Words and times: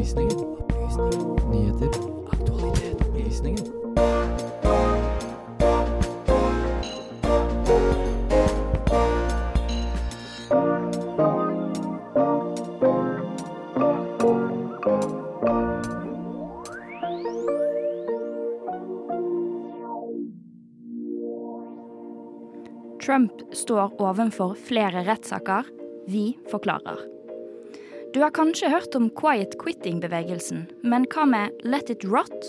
Opplysningen. 0.00 0.38
Opplysninger. 0.58 1.50
Nyheter. 1.50 1.88
Aktualitet. 2.32 3.00
Opplysninger. 3.00 3.64
Trump 23.06 23.32
står 23.52 24.00
ovenfor 24.00 24.54
flere 24.54 25.04
rettssaker. 25.04 25.64
Vi 26.08 26.38
forklarer. 26.50 27.19
Du 28.10 28.18
har 28.20 28.32
kanskje 28.34 28.66
hørt 28.72 28.96
om 28.98 29.04
quiet 29.14 29.52
quitting-bevegelsen, 29.60 30.64
men 30.82 31.04
hva 31.12 31.28
med 31.30 31.60
let 31.62 31.92
it 31.92 32.02
rot? 32.02 32.48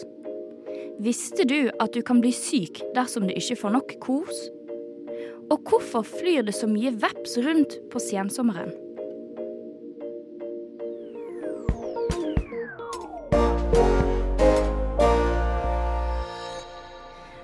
Visste 1.06 1.46
du 1.46 1.70
at 1.78 1.94
du 1.94 2.00
kan 2.02 2.18
bli 2.24 2.32
syk 2.34 2.80
dersom 2.96 3.28
du 3.30 3.36
ikke 3.38 3.60
får 3.60 3.76
nok 3.76 3.94
kos? 4.02 4.40
Og 5.54 5.62
hvorfor 5.70 6.08
flyr 6.08 6.48
det 6.48 6.56
så 6.58 6.66
mye 6.66 6.90
veps 7.04 7.38
rundt 7.46 7.78
på 7.94 8.02
sensommeren? 8.02 8.74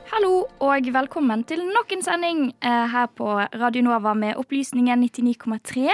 Hallo 0.10 0.48
og 0.66 0.90
velkommen 0.98 1.46
til 1.46 1.62
nok 1.70 1.94
en 1.94 2.02
sending 2.02 2.44
eh, 2.66 2.86
her 2.98 3.14
på 3.14 3.30
Radio 3.62 3.86
Nova 3.86 4.18
med 4.18 4.42
Opplysningen 4.42 5.06
99,3. 5.06 5.94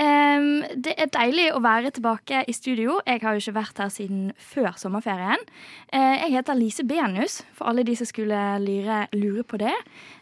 Em, 0.00 0.64
det 0.74 0.94
er 0.98 1.10
deilig 1.14 1.50
å 1.54 1.60
være 1.62 1.92
tilbake 1.94 2.42
i 2.50 2.54
studio. 2.56 2.98
Jeg 3.06 3.22
har 3.22 3.36
jo 3.36 3.42
ikke 3.42 3.58
vært 3.60 3.82
her 3.82 3.92
siden 3.94 4.32
før 4.42 4.74
sommerferien. 4.80 5.42
Uh, 5.94 6.16
jeg 6.24 6.34
heter 6.34 6.58
Lise 6.58 6.86
Benus, 6.88 7.42
for 7.54 7.70
alle 7.70 7.86
de 7.86 7.94
som 7.98 8.08
skulle 8.08 8.40
lure, 8.64 9.04
lure 9.14 9.44
på 9.46 9.60
det. 9.62 9.74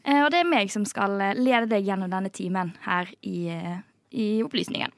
Uh, 0.05 0.27
og 0.27 0.33
det 0.35 0.43
er 0.43 0.51
meg 0.51 0.73
som 0.73 0.85
skal 0.89 1.17
eh, 1.25 1.39
lede 1.39 1.71
deg 1.73 1.89
gjennom 1.89 2.13
denne 2.13 2.33
timen 2.33 2.75
her 2.85 3.09
i, 3.25 3.49
uh, 3.49 3.79
i 4.13 4.35
Opplysningen. 4.45 4.93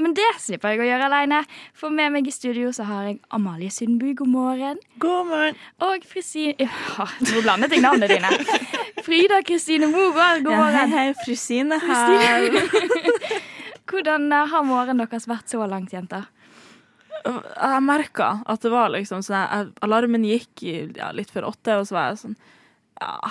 Men 0.00 0.14
det 0.16 0.26
slipper 0.42 0.74
jeg 0.74 0.82
å 0.82 0.86
gjøre 0.88 1.06
aleine, 1.10 1.42
for 1.76 1.94
med 1.94 2.14
meg 2.14 2.26
i 2.26 2.34
studio 2.34 2.70
så 2.74 2.86
har 2.88 3.10
jeg 3.10 3.20
Amalie 3.34 3.70
Sundby. 3.70 4.14
god 4.18 4.30
morgen. 4.30 4.80
God 5.02 5.30
morgen. 5.30 5.60
Og 5.86 6.06
frisyr... 6.06 6.54
ja, 6.62 7.06
Nå 7.26 7.42
blandet 7.42 7.74
jeg 7.74 7.82
navnene 7.84 8.10
dine. 8.10 8.30
Frida 9.04 9.40
Kristine 9.46 9.90
Mogård, 9.90 10.44
god 10.46 10.54
Ja, 10.54 10.64
hei, 10.64 10.86
morgen. 10.86 10.98
hei, 10.98 11.14
Frusine 11.24 11.80
her. 11.82 13.40
Hvordan 13.90 14.30
eh, 14.32 14.46
har 14.52 14.62
morgenen 14.66 15.02
deres 15.06 15.26
vært 15.30 15.50
så 15.50 15.66
langt, 15.68 15.92
jenter? 15.94 16.28
Jeg 17.20 17.82
merka 17.84 18.30
at 18.48 18.62
det 18.64 18.70
var 18.72 18.88
liksom 18.94 19.20
sånn 19.20 19.36
jeg- 19.36 19.72
Alarmen 19.84 20.22
gikk 20.24 20.62
i, 20.64 20.74
ja, 20.96 21.10
litt 21.12 21.30
før 21.30 21.50
åtte, 21.50 21.74
og 21.80 21.84
så 21.88 21.92
var 21.98 22.08
jeg 22.14 22.20
sånn 22.22 22.36
Ja, 23.00 23.30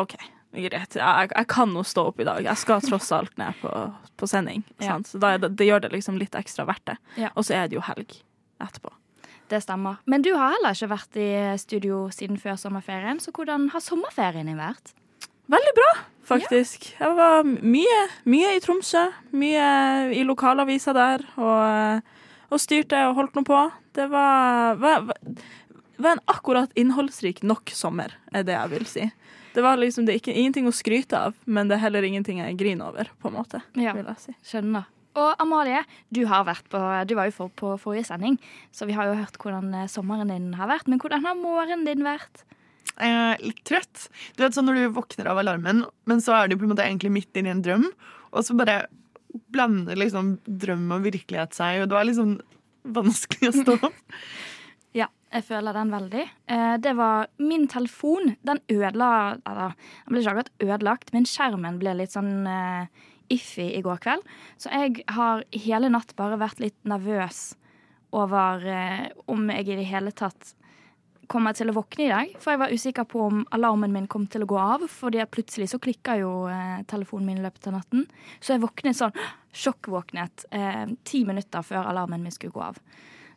OK, 0.00 0.14
greit. 0.54 0.94
Jeg, 0.98 1.30
jeg 1.36 1.46
kan 1.50 1.70
nå 1.74 1.84
stå 1.86 2.06
opp 2.10 2.20
i 2.20 2.26
dag. 2.26 2.42
Jeg 2.44 2.56
skal 2.60 2.80
tross 2.80 3.10
alt 3.12 3.36
ned 3.38 3.54
på, 3.62 3.70
på 4.16 4.28
sending. 4.30 4.64
Ja. 4.78 4.92
Sant? 4.96 5.06
Så 5.10 5.18
da 5.22 5.36
det, 5.38 5.52
det 5.58 5.66
gjør 5.68 5.80
det 5.86 5.92
liksom 5.92 6.18
litt 6.18 6.34
ekstra 6.38 6.66
verdt 6.68 6.84
det. 6.86 6.96
Ja. 7.16 7.30
Og 7.34 7.44
så 7.46 7.54
er 7.58 7.68
det 7.68 7.78
jo 7.78 7.82
helg 7.86 8.18
etterpå. 8.62 8.92
Det 9.48 9.62
stemmer. 9.64 9.96
Men 10.06 10.22
du 10.22 10.34
har 10.36 10.52
heller 10.54 10.74
ikke 10.76 10.90
vært 10.92 11.16
i 11.16 11.28
studio 11.58 12.08
siden 12.12 12.36
før 12.38 12.58
sommerferien, 12.60 13.18
så 13.22 13.32
hvordan 13.32 13.70
har 13.72 13.80
sommerferien 13.80 14.46
din 14.50 14.58
vært? 14.60 14.92
Veldig 15.48 15.74
bra, 15.78 15.90
faktisk. 16.28 16.90
Jeg 16.98 17.16
var 17.16 17.46
mye, 17.46 18.00
mye 18.28 18.56
i 18.56 18.60
Tromsø. 18.60 19.06
Mye 19.32 19.68
i 20.12 20.24
lokalavisa 20.28 20.92
der. 20.96 21.24
Og, 21.40 22.10
og 22.52 22.60
styrte 22.60 23.00
og 23.08 23.16
holdt 23.16 23.38
noe 23.38 23.48
på. 23.48 23.62
Det 23.96 24.10
var, 24.12 24.76
var, 24.82 25.08
var 25.96 26.18
en 26.18 26.26
akkurat 26.28 26.76
innholdsrik 26.78 27.40
nok 27.46 27.72
sommer, 27.72 28.12
er 28.32 28.44
det 28.44 28.54
jeg 28.58 28.72
vil 28.74 28.86
si. 28.90 29.06
Det 29.56 29.64
var 29.64 29.80
liksom 29.80 30.04
det 30.06 30.14
er 30.14 30.20
ikke, 30.20 30.36
ingenting 30.36 30.68
å 30.68 30.74
skryte 30.76 31.18
av, 31.30 31.40
men 31.48 31.70
det 31.70 31.78
er 31.78 31.86
heller 31.86 32.04
ingenting 32.06 32.42
jeg 32.42 32.58
griner 32.60 32.92
over, 32.92 33.08
på 33.18 33.32
en 33.32 33.38
måte. 33.40 33.62
Ja. 33.80 33.96
vil 33.96 34.06
jeg 34.06 34.20
si. 34.22 34.36
Skjønner. 34.52 34.86
Og 35.18 35.32
Amalie, 35.42 35.80
du, 36.14 36.20
på, 36.28 36.82
du 37.08 37.14
var 37.18 37.26
jo 37.26 37.34
for, 37.34 37.50
på 37.56 37.72
forrige 37.80 38.06
sending, 38.06 38.36
så 38.70 38.86
vi 38.86 38.94
har 38.94 39.08
jo 39.08 39.16
hørt 39.18 39.40
hvordan 39.40 39.72
eh, 39.74 39.88
sommeren 39.90 40.30
din 40.30 40.52
har 40.54 40.70
vært. 40.70 40.86
Men 40.86 41.00
hvordan 41.02 41.24
har 41.24 41.40
morgenen 41.40 41.88
din 41.88 42.06
vært? 42.06 42.44
Eh, 42.96 43.34
litt 43.44 43.62
trøtt. 43.68 44.08
Du 44.36 44.44
vet 44.44 44.56
sånn 44.56 44.68
Når 44.68 44.80
du 44.80 44.98
våkner 44.98 45.30
av 45.32 45.40
alarmen, 45.42 45.84
men 46.08 46.22
så 46.24 46.36
er 46.38 46.48
du 46.48 46.58
på 46.58 46.66
en 46.66 46.74
måte 46.74 46.86
egentlig 46.86 47.14
midt 47.14 47.38
inne 47.38 47.52
i 47.52 47.56
en 47.56 47.64
drøm, 47.64 47.88
og 48.32 48.44
så 48.44 48.56
bare 48.58 48.84
blander 49.52 49.98
liksom 49.98 50.36
drøm 50.44 50.86
og 50.96 51.04
virkelighet 51.06 51.56
seg, 51.56 51.82
og 51.82 51.90
det 51.90 51.98
var 51.98 52.08
liksom 52.08 52.38
vanskelig 52.98 53.50
å 53.50 53.58
stå 53.62 53.80
opp. 53.90 53.98
Ja, 54.96 55.04
jeg 55.30 55.44
føler 55.44 55.76
den 55.76 55.90
veldig. 55.92 56.22
Eh, 56.48 56.74
det 56.80 56.94
var 56.96 57.28
min 57.36 57.66
telefon. 57.68 58.32
Den 58.48 58.62
ødela 58.72 59.36
Eller, 59.36 59.74
den 60.06 60.14
ble 60.14 60.22
ikke 60.22 60.32
akkurat 60.32 60.64
ødelagt, 60.64 61.12
men 61.12 61.28
skjermen 61.28 61.76
ble 61.78 61.92
litt 61.98 62.14
sånn 62.16 62.48
eh, 62.48 62.88
iffy 63.28 63.68
i 63.76 63.82
går 63.84 64.00
kveld. 64.02 64.24
Så 64.56 64.72
jeg 64.72 65.04
har 65.12 65.44
hele 65.52 65.92
natt 65.92 66.16
bare 66.16 66.40
vært 66.40 66.62
litt 66.64 66.78
nervøs 66.88 67.52
over 68.16 68.64
eh, 68.64 69.10
om 69.28 69.50
jeg 69.52 69.68
i 69.68 69.78
det 69.82 69.88
hele 69.90 70.14
tatt 70.16 70.54
kommer 71.30 71.54
til 71.56 71.70
å 71.70 71.76
våkne 71.76 72.06
i 72.06 72.10
dag. 72.10 72.32
For 72.40 72.54
jeg 72.54 72.60
var 72.62 72.72
usikker 72.74 73.06
på 73.08 73.26
om 73.28 73.42
alarmen 73.54 73.92
min 73.94 74.08
kom 74.10 74.26
til 74.30 74.44
å 74.44 74.48
gå 74.50 74.58
av, 74.60 74.86
fordi 74.90 75.22
plutselig 75.30 75.70
så 75.72 75.80
klikka 75.82 76.16
jo 76.20 76.32
eh, 76.52 76.80
telefonen 76.90 77.28
min 77.28 77.42
i 77.42 77.44
løpet 77.44 77.68
av 77.70 77.78
natten. 77.78 78.06
Så 78.40 78.54
jeg 78.54 78.64
våknet 78.64 78.98
sånn, 78.98 79.16
sjokkvåknet 79.62 80.48
eh, 80.56 80.84
ti 81.08 81.24
minutter 81.28 81.66
før 81.66 81.90
alarmen 81.90 82.24
min 82.24 82.34
skulle 82.34 82.56
gå 82.56 82.64
av. 82.70 82.80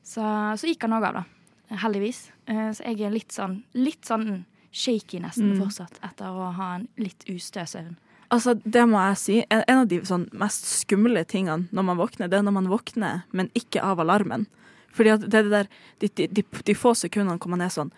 Så, 0.02 0.24
så 0.58 0.70
gikk 0.70 0.88
han 0.88 0.98
òg 0.98 1.10
av, 1.12 1.22
da. 1.22 1.78
Heldigvis. 1.84 2.26
Eh, 2.52 2.70
så 2.76 2.88
jeg 2.88 3.04
er 3.08 3.14
litt 3.14 3.36
sånn, 3.36 3.60
litt 3.78 4.08
sånn 4.08 4.46
shaky 4.72 5.20
nesten 5.20 5.58
fortsatt 5.60 6.00
etter 6.08 6.32
å 6.32 6.54
ha 6.56 6.70
en 6.78 6.88
litt 7.00 7.28
ustø 7.30 7.66
søvn. 7.68 7.98
Altså, 8.32 8.56
det 8.64 8.86
må 8.88 9.00
jeg 9.10 9.20
si. 9.20 9.38
En, 9.52 9.66
en 9.68 9.82
av 9.84 9.90
de 9.92 10.00
sånn, 10.08 10.30
mest 10.40 10.68
skumle 10.70 11.26
tingene 11.28 11.68
når 11.76 11.88
man 11.90 12.00
våkner, 12.00 12.32
det 12.32 12.40
er 12.40 12.46
når 12.48 12.56
man 12.62 12.70
våkner, 12.72 13.26
men 13.36 13.52
ikke 13.60 13.84
av 13.84 14.00
alarmen. 14.00 14.48
Fordi 14.94 15.10
at 15.16 15.26
det 15.28 15.34
er 15.40 15.44
det 15.50 15.52
der, 15.52 15.68
de, 16.04 16.08
de, 16.20 16.28
de, 16.42 16.44
de 16.68 16.74
få 16.76 16.94
sekundene 16.98 17.38
hvor 17.40 17.50
man 17.54 17.62
er 17.62 17.70
sånn 17.74 17.92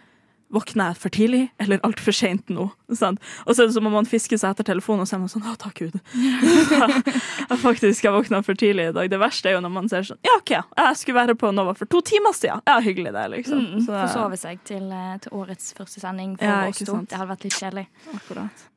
Våkner 0.54 0.92
jeg 0.92 0.98
for 1.02 1.10
tidlig, 1.10 1.48
eller 1.58 1.80
altfor 1.82 2.14
seint 2.14 2.52
nå? 2.54 2.68
Sant? 2.94 3.18
Og 3.48 3.56
så 3.56 3.64
er 3.64 3.72
det 3.72 3.74
som 3.74 3.88
om 3.90 3.96
man 3.98 4.06
fisker 4.06 4.38
seg 4.38 4.52
etter 4.54 4.68
telefonen, 4.68 5.02
og 5.02 5.08
så 5.10 5.16
er 5.16 5.22
man 5.24 5.32
sånn 5.32 5.48
Å, 5.50 5.56
takk 5.58 5.80
Gud. 5.82 5.96
jeg 7.50 7.58
faktisk 7.64 8.06
jeg 8.06 8.14
våkna 8.14 8.44
for 8.46 8.54
tidlig 8.62 8.86
i 8.92 8.94
dag. 8.94 9.10
Det 9.10 9.18
verste 9.18 9.50
er 9.50 9.56
jo 9.58 9.64
når 9.66 9.74
man 9.74 9.90
ser 9.90 10.06
sånn 10.06 10.20
Ja, 10.22 10.36
OK, 10.38 10.54
jeg 10.54 11.00
skulle 11.00 11.18
være 11.24 11.34
på 11.42 11.50
Nova 11.58 11.74
for 11.80 11.90
to 11.90 12.04
timer 12.06 12.38
siden. 12.38 12.62
Ja, 12.70 12.78
hyggelig 12.86 13.16
det, 13.18 13.26
liksom. 13.34 13.64
Mm, 13.66 13.82
Så- 13.88 13.98
Forsove 13.98 14.38
seg 14.44 14.62
til, 14.70 14.86
eh, 14.94 15.18
til 15.26 15.34
årets 15.42 15.74
første 15.74 16.04
sending 16.06 16.38
for 16.38 16.46
Ja, 16.46 16.60
oss 16.70 16.86
to. 16.86 17.00
Det 17.02 17.18
hadde 17.18 17.32
vært 17.34 17.50
litt 17.50 17.58
kjedelig. 17.58 17.88
Akkurat. 18.14 18.70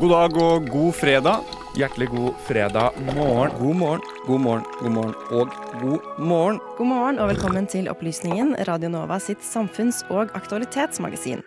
God 0.00 0.10
dag 0.16 0.40
og 0.40 0.70
god 0.72 0.94
fredag. 0.94 1.55
Hjertelig 1.76 2.08
god 2.08 2.34
fredag 2.46 2.90
morgen. 3.14 3.50
God 3.60 3.76
morgen, 3.76 4.00
god 4.26 4.40
morgen, 4.40 4.64
god 4.80 4.92
morgen 4.92 5.14
og 5.30 5.50
god 5.80 6.06
morgen. 6.18 6.60
God 6.78 6.86
morgen 6.88 7.18
og 7.20 7.28
velkommen 7.28 7.66
til 7.68 7.90
Opplysningen, 7.92 8.54
Radio 8.64 8.88
Nova 8.88 9.18
sitt 9.20 9.44
samfunns- 9.44 10.00
og 10.08 10.32
aktualitetsmagasin. 10.38 11.44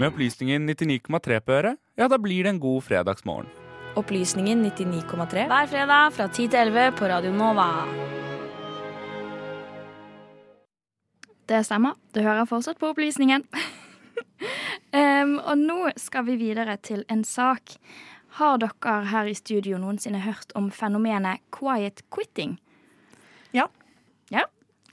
Med 0.00 0.08
opplysningen 0.08 0.66
99,3 0.66 1.38
på 1.38 1.54
øret, 1.54 1.78
ja, 1.94 2.08
da 2.10 2.18
blir 2.18 2.42
det 2.42 2.56
en 2.56 2.60
god 2.60 2.82
fredagsmorgen. 2.82 3.46
Opplysningen 3.94 4.66
99,3 4.66 5.46
hver 5.54 5.70
fredag 5.70 6.12
fra 6.18 6.26
10 6.26 6.48
til 6.48 6.60
11 6.66 6.90
på 6.98 7.14
Radio 7.14 7.30
Nova. 7.30 7.70
Det 11.46 11.62
stemmer. 11.70 11.94
Du 12.10 12.24
hører 12.26 12.50
fortsatt 12.50 12.82
på 12.82 12.90
opplysningen. 12.90 13.46
um, 14.90 15.38
og 15.48 15.54
nå 15.58 15.92
skal 15.96 16.26
vi 16.26 16.42
videre 16.42 16.76
til 16.82 17.06
en 17.06 17.22
sak. 17.22 17.78
Har 18.38 18.58
dere 18.62 18.94
her 19.12 19.28
i 19.28 19.34
studio 19.36 19.78
noensinne 19.80 20.22
hørt 20.24 20.54
om 20.56 20.70
fenomenet 20.72 21.42
quiet 21.52 22.04
quitting? 22.14 22.56
Ja. 23.52 23.68
Ja? 24.32 24.46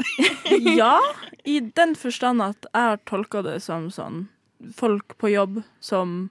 ja, 0.80 1.00
i 1.44 1.60
den 1.60 1.96
forstand 1.96 2.44
at 2.44 2.68
jeg 2.72 2.92
har 2.92 3.00
tolka 3.08 3.44
det 3.44 3.60
som 3.64 3.88
sånn 3.92 4.28
folk 4.76 5.16
på 5.18 5.32
jobb 5.32 5.62
som 5.80 6.30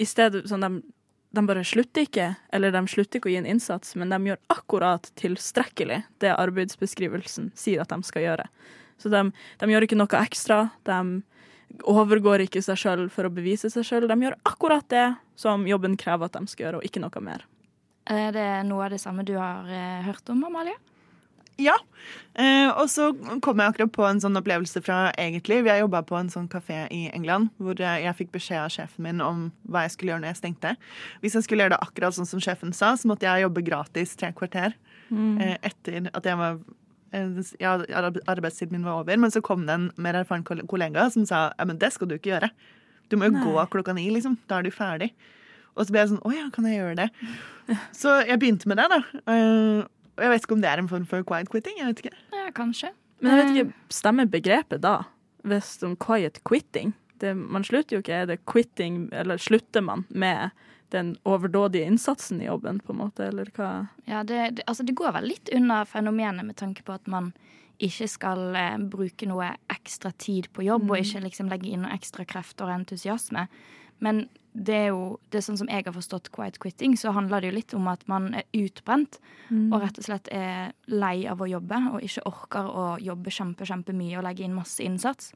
i 0.00 0.06
stedet 0.08 0.46
sånn 0.48 0.64
de, 0.64 0.70
de 1.36 1.44
bare 1.44 1.64
slutter 1.66 2.06
ikke, 2.08 2.30
eller 2.52 2.72
de 2.72 2.80
slutter 2.88 3.20
ikke 3.20 3.28
å 3.28 3.34
gi 3.34 3.40
en 3.42 3.48
innsats, 3.48 3.92
men 4.00 4.12
de 4.12 4.30
gjør 4.30 4.40
akkurat 4.52 5.10
tilstrekkelig 5.20 6.02
det 6.24 6.32
arbeidsbeskrivelsen 6.32 7.52
sier 7.58 7.84
at 7.84 7.92
de 7.92 8.00
skal 8.06 8.24
gjøre. 8.24 8.48
Så 9.00 9.12
de, 9.12 9.26
de 9.60 9.68
gjør 9.68 9.86
ikke 9.86 9.98
noe 10.00 10.22
ekstra. 10.24 10.62
De 10.88 10.98
overgår 11.88 12.44
ikke 12.44 12.62
seg 12.64 12.78
sjøl 12.80 13.06
for 13.12 13.28
å 13.28 13.32
bevise 13.32 13.70
seg 13.72 13.86
sjøl. 13.86 14.08
De 14.10 14.18
gjør 14.24 14.36
akkurat 14.48 14.86
det 14.92 15.06
som 15.38 15.66
jobben 15.68 15.96
krever 16.00 16.28
at 16.28 16.36
de 16.38 16.50
skal 16.50 16.66
gjøre, 16.66 16.80
og 16.80 16.86
ikke 16.88 17.02
noe 17.02 17.24
mer. 17.24 17.46
Er 18.10 18.32
det 18.34 18.48
noe 18.66 18.86
av 18.86 18.94
det 18.94 19.00
samme 19.02 19.24
du 19.26 19.36
har 19.38 19.68
eh, 19.70 20.00
hørt 20.06 20.32
om, 20.32 20.42
Amalie? 20.48 20.76
Ja. 21.60 21.76
Eh, 22.34 22.68
og 22.70 22.88
så 22.90 23.10
kom 23.44 23.60
jeg 23.60 23.72
akkurat 23.72 23.92
på 23.92 24.04
en 24.08 24.20
sånn 24.22 24.38
opplevelse 24.40 24.80
fra 24.84 25.10
egentlig. 25.20 25.60
Vi 25.66 25.72
har 25.72 25.82
jobba 25.82 26.02
på 26.08 26.16
en 26.16 26.30
sånn 26.32 26.48
kafé 26.50 26.86
i 26.94 27.02
England 27.12 27.50
hvor 27.60 27.76
jeg, 27.78 28.04
jeg 28.06 28.16
fikk 28.22 28.32
beskjed 28.38 28.62
av 28.62 28.72
sjefen 28.72 29.04
min 29.06 29.20
om 29.24 29.42
hva 29.68 29.84
jeg 29.84 29.94
skulle 29.94 30.14
gjøre 30.14 30.24
når 30.24 30.32
jeg 30.32 30.40
stengte. 30.40 30.74
Hvis 31.24 31.36
jeg 31.36 31.46
skulle 31.46 31.66
gjøre 31.66 31.76
det 31.76 31.82
akkurat 31.84 32.16
sånn 32.16 32.28
som 32.30 32.42
sjefen 32.42 32.72
sa, 32.76 32.94
så 32.96 33.10
måtte 33.10 33.28
jeg 33.28 33.44
jobbe 33.44 33.64
gratis 33.66 34.16
tre 34.18 34.32
kvarter 34.36 34.76
eh, 35.12 35.56
etter 35.60 36.08
at 36.14 36.30
jeg 36.30 36.40
var 36.40 36.56
eh, 36.56 36.76
ja, 37.12 37.72
arbeidstiden 38.30 38.72
min 38.76 38.84
var 38.86 39.00
over, 39.02 39.16
men 39.18 39.30
så 39.34 39.42
kom 39.42 39.66
det 39.66 39.74
en 39.74 39.88
mer 39.98 40.14
erfaren 40.20 40.44
kollega 40.44 41.08
som 41.10 41.26
sa 41.26 41.52
ja, 41.58 41.64
men 41.66 41.78
det 41.80 41.92
skal 41.94 42.08
du 42.10 42.14
ikke 42.16 42.30
gjøre. 42.36 42.50
Du 43.10 43.16
må 43.18 43.26
jo 43.26 43.34
Nei. 43.34 43.42
gå 43.44 43.64
klokka 43.72 43.94
ni, 43.96 44.04
liksom. 44.14 44.36
Da 44.46 44.60
er 44.60 44.68
du 44.68 44.70
ferdig. 44.70 45.10
Og 45.74 45.86
så 45.86 45.90
ble 45.94 46.00
jeg 46.04 46.12
sånn 46.12 46.22
å 46.26 46.30
ja, 46.34 46.46
kan 46.54 46.66
jeg 46.68 46.78
gjøre 46.78 46.96
det? 47.00 47.08
Så 47.96 48.12
jeg 48.26 48.38
begynte 48.42 48.70
med 48.70 48.78
det, 48.78 48.86
da. 48.92 49.00
Eh, 49.30 49.82
Og 50.18 50.24
jeg 50.26 50.30
vet 50.34 50.44
ikke 50.44 50.54
om 50.58 50.60
det 50.62 50.68
er 50.70 50.78
en 50.82 50.88
form 50.90 51.06
for 51.08 51.22
quiet 51.24 51.48
quitting. 51.50 51.78
jeg 51.78 51.86
vet 51.86 52.00
ikke. 52.04 52.16
Ja, 52.36 52.50
kanskje. 52.54 52.90
Men 53.20 53.32
jeg 53.32 53.40
vet 53.40 53.52
ikke, 53.56 53.74
stemmer 53.94 54.26
begrepet 54.30 54.82
da? 54.84 54.94
Hvis 55.48 55.78
om 55.86 55.94
quiet 55.96 56.42
quitting? 56.44 56.92
Det, 57.22 57.34
man 57.36 57.64
slutter 57.64 57.96
jo 57.96 58.02
ikke. 58.04 58.18
Er 58.22 58.26
det 58.30 58.38
quitting, 58.46 59.08
eller 59.12 59.40
slutter 59.40 59.82
man 59.82 60.04
med 60.10 60.50
den 60.94 61.14
overdådige 61.28 61.86
innsatsen 61.86 62.42
i 62.42 62.48
jobben, 62.48 62.80
på 62.84 62.94
en 62.94 63.00
måte, 63.04 63.28
eller 63.30 63.50
hva? 63.56 63.70
Ja, 64.08 64.24
det, 64.26 64.42
det, 64.58 64.66
altså 64.66 64.86
det 64.86 64.96
går 64.98 65.14
vel 65.18 65.30
litt 65.32 65.50
unna 65.54 65.84
fenomenet 65.88 66.46
med 66.46 66.58
tanke 66.60 66.84
på 66.86 66.94
at 66.96 67.10
man 67.10 67.32
ikke 67.80 68.08
skal 68.10 68.56
eh, 68.58 68.76
bruke 68.92 69.28
noe 69.28 69.54
ekstra 69.72 70.12
tid 70.20 70.50
på 70.52 70.66
jobb, 70.66 70.90
og 70.90 71.00
ikke 71.00 71.24
liksom 71.24 71.48
legge 71.52 71.70
inn 71.70 71.86
noe 71.86 71.94
ekstra 71.96 72.26
krefter 72.28 72.68
og 72.68 72.76
entusiasme. 72.80 73.46
Men 74.04 74.26
det 74.52 74.74
er 74.74 74.88
jo 74.90 75.20
det 75.30 75.38
er 75.38 75.44
sånn 75.46 75.60
som 75.60 75.70
jeg 75.70 75.86
har 75.86 75.94
forstått 75.94 76.30
quiet 76.34 76.58
quitting, 76.62 76.96
så 76.98 77.12
handler 77.14 77.42
det 77.42 77.50
jo 77.50 77.56
litt 77.56 77.74
om 77.78 77.86
at 77.92 78.02
man 78.10 78.32
er 78.34 78.46
utbrent 78.56 79.20
og 79.70 79.76
rett 79.84 80.00
og 80.00 80.06
slett 80.08 80.30
er 80.34 80.72
lei 80.90 81.22
av 81.30 81.42
å 81.42 81.46
jobbe 81.46 81.78
og 81.92 82.06
ikke 82.06 82.24
orker 82.26 82.66
å 82.66 82.86
jobbe 83.02 83.30
kjempe, 83.30 83.68
kjempe 83.68 83.94
mye 83.94 84.18
og 84.18 84.26
legge 84.26 84.44
inn 84.46 84.56
masse 84.56 84.82
innsats. 84.82 85.30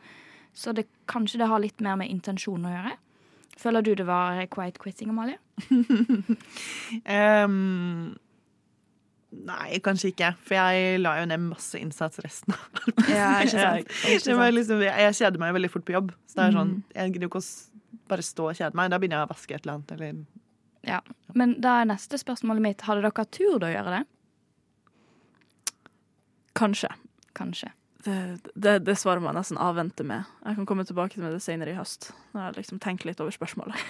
Så 0.55 0.75
det, 0.75 0.87
kanskje 1.11 1.43
det 1.43 1.51
har 1.51 1.63
litt 1.63 1.83
mer 1.83 1.99
med 2.01 2.11
intensjon 2.11 2.67
å 2.67 2.75
gjøre. 2.75 2.97
Føler 3.61 3.85
du 3.87 3.95
det 3.95 4.07
var 4.09 4.41
quiet 4.53 4.79
quitting, 4.83 5.11
Amalie? 5.13 5.39
um, 7.45 8.15
nei, 9.31 9.79
kanskje 9.85 10.11
ikke. 10.11 10.33
For 10.43 10.59
jeg 10.59 11.01
la 11.03 11.17
jo 11.21 11.29
ned 11.31 11.45
masse 11.47 11.79
innsats 11.79 12.23
resten 12.25 12.57
av 12.57 12.65
Ja, 13.13 13.31
ikke 13.45 13.55
sant? 13.55 13.95
Det 14.27 14.39
var 14.39 14.55
liksom, 14.55 14.83
jeg, 14.85 14.95
jeg 15.07 15.19
kjeder 15.21 15.43
meg 15.43 15.55
veldig 15.59 15.71
fort 15.73 15.87
på 15.87 15.97
jobb. 15.97 16.15
Så 16.27 16.41
det 16.41 16.49
er 16.49 16.59
sånn, 16.59 16.75
Jeg 16.97 17.15
gidder 17.15 17.29
jo 17.29 17.33
ikke 17.33 17.45
å 17.45 18.03
bare 18.11 18.27
stå 18.27 18.49
og 18.51 18.59
kjede 18.59 18.81
meg. 18.81 18.91
Da 18.93 19.01
begynner 19.03 19.23
jeg 19.23 19.29
å 19.29 19.35
vaske 19.35 19.57
et 19.57 19.63
eller 19.63 19.79
annet. 19.79 19.95
Eller 19.97 20.91
Ja. 20.91 21.01
Men 21.35 21.57
da 21.65 21.79
er 21.81 21.89
neste 21.89 22.19
spørsmålet 22.21 22.63
mitt 22.63 22.83
Hadde 22.87 23.07
dere 23.07 23.25
tur 23.31 23.57
til 23.57 23.71
å 23.71 23.73
gjøre 23.73 23.95
det? 23.99 24.03
Kanskje. 26.55 26.91
Kanskje. 27.35 27.71
Det, 28.05 28.51
det, 28.53 28.73
det 28.85 28.95
svaret 29.01 29.23
må 29.25 29.31
jeg 29.31 29.39
nesten 29.39 29.59
avvente 29.61 30.05
med. 30.05 30.29
Jeg 30.45 30.59
kan 30.59 30.67
komme 30.69 30.85
tilbake 30.85 31.21
med 31.23 31.33
det 31.33 31.41
senere 31.41 31.73
i 31.73 31.77
høst. 31.79 32.11
Når 32.35 32.43
jeg 32.43 32.57
liksom 32.59 32.81
tenker 32.83 33.09
litt 33.09 33.21
over 33.25 33.33
spørsmålet. 33.33 33.81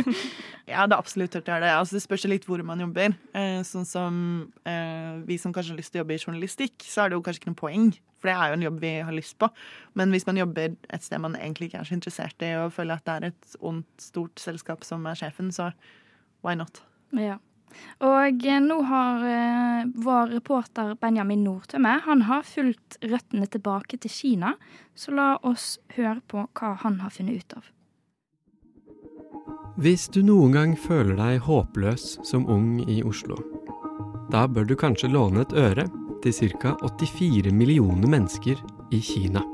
ja, 0.72 0.84
det 0.86 0.94
er 0.94 0.98
absolutt 0.98 1.32
tørt 1.34 1.48
å 1.50 1.56
gjøre 1.56 1.64
det. 1.66 1.72
Altså, 1.74 1.96
det 1.96 2.04
spørs 2.04 2.28
litt 2.30 2.46
hvor 2.46 2.62
man 2.66 2.84
jobber. 2.84 3.16
Eh, 3.34 3.58
sånn 3.66 3.88
som 3.88 4.20
eh, 4.62 5.18
vi 5.26 5.40
som 5.42 5.54
kanskje 5.54 5.74
har 5.74 5.80
lyst 5.80 5.94
til 5.94 6.00
å 6.00 6.04
jobbe 6.04 6.14
i 6.14 6.22
journalistikk, 6.22 6.86
så 6.86 7.02
er 7.02 7.10
det 7.10 7.18
jo 7.18 7.24
kanskje 7.26 7.42
ikke 7.42 7.54
noe 7.54 7.62
poeng. 7.64 7.90
For 8.18 8.30
det 8.30 8.36
er 8.36 8.52
jo 8.52 8.58
en 8.58 8.66
jobb 8.68 8.78
vi 8.84 8.92
har 9.08 9.16
lyst 9.16 9.38
på. 9.42 9.50
Men 9.98 10.14
hvis 10.14 10.26
man 10.28 10.38
jobber 10.38 10.78
et 10.78 11.06
sted 11.06 11.22
man 11.22 11.34
egentlig 11.38 11.70
ikke 11.72 11.82
er 11.82 11.90
så 11.90 11.98
interessert 11.98 12.46
i, 12.46 12.54
og 12.62 12.74
føler 12.76 12.98
at 12.98 13.06
det 13.10 13.16
er 13.16 13.28
et 13.32 13.58
ondt, 13.58 13.90
stort 14.02 14.42
selskap 14.42 14.86
som 14.86 15.06
er 15.10 15.18
sjefen, 15.18 15.50
så 15.54 15.72
why 16.46 16.54
not? 16.58 16.82
Ja. 17.16 17.40
Og 18.04 18.46
eh, 18.46 18.60
nå 18.62 18.78
har 18.90 19.24
eh, 19.26 19.88
vår 19.94 20.34
reporter 20.36 20.94
Benjamin 21.00 21.44
Nordtømme 21.46 21.98
Han 22.06 22.26
har 22.28 22.46
fulgt 22.46 22.98
røttene 23.02 23.48
tilbake 23.50 23.98
til 23.98 24.12
Kina. 24.12 24.54
Så 24.94 25.14
la 25.14 25.36
oss 25.42 25.76
høre 25.96 26.20
på 26.26 26.46
hva 26.46 26.74
han 26.84 27.00
har 27.02 27.14
funnet 27.14 27.42
ut 27.42 27.58
av. 27.58 27.68
Hvis 29.78 30.08
du 30.10 30.24
noen 30.26 30.56
gang 30.56 30.72
føler 30.74 31.14
deg 31.14 31.44
håpløs 31.46 32.16
som 32.26 32.48
ung 32.50 32.80
i 32.90 32.98
Oslo, 33.06 33.38
da 34.32 34.48
bør 34.50 34.66
du 34.66 34.74
kanskje 34.76 35.12
låne 35.12 35.44
et 35.44 35.54
øre 35.54 35.86
til 36.24 36.34
ca. 36.58 36.74
84 36.82 37.52
millioner 37.54 38.10
mennesker 38.10 38.58
i 38.90 39.00
Kina. 39.00 39.44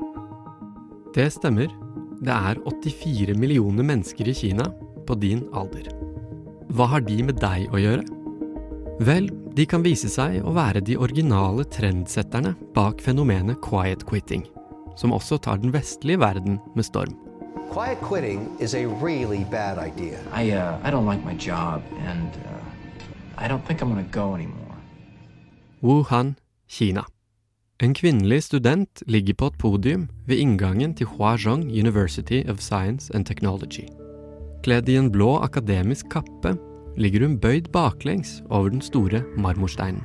Det 1.15 1.29
stemmer. 1.31 1.69
Det 2.19 2.33
er 2.33 2.59
84 2.65 3.37
millioner 3.37 3.85
mennesker 3.85 4.27
i 4.27 4.33
Kina 4.33 4.71
på 5.05 5.15
din 5.21 5.45
alder. 5.53 6.04
Hva 6.75 6.89
har 6.91 7.05
de 7.07 7.21
med 7.23 7.37
deg 7.39 7.71
å 7.71 7.79
gjøre? 7.79 8.03
Vel, 9.07 9.29
de 9.55 9.63
kan 9.63 9.83
vise 9.85 10.09
seg 10.11 10.41
å 10.43 10.51
være 10.57 10.81
de 10.83 10.97
originale 10.99 11.63
trendsetterne 11.71 12.51
bak 12.75 12.99
fenomenet 12.99 13.61
quiet 13.63 14.03
quitting, 14.09 14.43
som 14.99 15.15
også 15.15 15.39
tar 15.39 15.61
den 15.63 15.71
vestlige 15.71 16.19
verden 16.19 16.59
med 16.75 16.83
storm. 16.83 17.15
Quiet 17.71 18.03
quitting 18.03 18.43
is 18.59 18.75
a 18.75 18.83
really 18.99 19.45
bad 19.47 19.79
idea. 19.79 20.19
I, 20.35 20.51
uh, 20.51 20.75
I 20.83 20.91
don't 20.91 21.07
like 21.07 21.23
my 21.23 21.33
job, 21.39 21.81
and 22.11 22.35
uh, 22.43 22.59
I 23.37 23.47
don't 23.47 23.63
think 23.63 23.79
I'm 23.79 23.87
gonna 23.87 24.11
go 24.11 24.35
anymore. 24.35 24.75
Wuhan, 25.81 26.35
Kina. 26.67 27.05
En 27.79 27.93
kvinnelig 27.93 28.43
student 28.43 29.03
ligger 29.07 29.33
på 29.33 29.47
et 29.47 29.57
podium 29.59 30.09
ved 30.27 30.43
inngangen 30.43 30.93
til 30.95 31.07
Huazhong 31.07 31.71
University 31.71 32.43
of 32.49 32.59
Science 32.59 33.11
and 33.15 33.25
Technology. 33.25 33.87
Kledd 34.65 34.89
i 34.89 34.95
en 34.97 35.11
blå 35.13 35.35
akademisk 35.45 36.09
kappe 36.09 36.55
ligger 36.97 37.21
hun 37.21 37.35
bøyd 37.37 37.67
baklengs 37.69 38.39
over 38.49 38.71
den 38.73 38.81
store 38.81 39.21
marmorsteinen. 39.37 40.01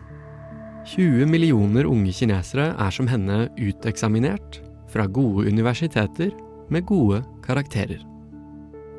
20 0.91 1.25
millioner 1.29 1.89
unge 1.89 2.12
kinesere 2.12 2.75
er 2.77 2.93
som 2.93 3.09
henne 3.09 3.47
uteksaminert 3.57 4.61
fra 4.93 5.07
gode 5.09 5.49
universiteter 5.49 6.33
med 6.69 6.85
gode 6.89 7.23
karakterer. 7.45 8.01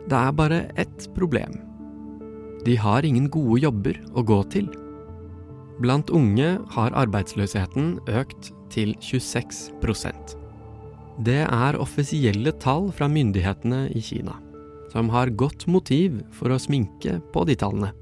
Det 0.10 0.18
er 0.18 0.34
bare 0.34 0.64
ett 0.82 1.08
problem. 1.14 1.60
De 2.66 2.76
har 2.78 3.06
ingen 3.06 3.30
gode 3.30 3.62
jobber 3.62 4.02
å 4.18 4.26
gå 4.26 4.42
til. 4.54 4.70
Blant 5.82 6.10
unge 6.10 6.56
har 6.74 6.98
arbeidsløsheten 6.98 8.00
økt 8.10 8.52
til 8.74 8.94
26% 9.02 10.36
Det 11.26 11.42
er 11.46 11.78
offisielle 11.82 12.54
tall 12.62 12.92
fra 12.96 13.10
myndighetene 13.10 13.88
i 13.94 14.02
Kina, 14.02 14.38
som 14.92 15.10
har 15.10 15.32
godt 15.40 15.68
motiv 15.72 16.20
for 16.36 16.52
å 16.52 16.60
sminke 16.60 17.20
på 17.34 17.46
de 17.48 17.56
tallene. 17.56 17.94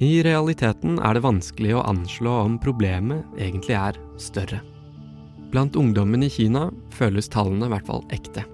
I 0.00 0.22
realiteten 0.24 0.96
er 1.04 1.16
det 1.16 1.24
vanskelig 1.26 1.74
å 1.76 1.84
anslå 1.90 2.32
om 2.46 2.56
problemet 2.62 3.26
egentlig 3.36 3.76
er 3.76 3.98
større. 4.16 4.62
Blant 5.50 5.76
ungdommen 5.76 6.22
i 6.24 6.30
Kina 6.30 6.68
føles 6.94 7.28
tallene 7.28 7.66
i 7.66 7.74
hvert 7.74 7.88
fall 7.90 8.06
ekte. 8.14 8.46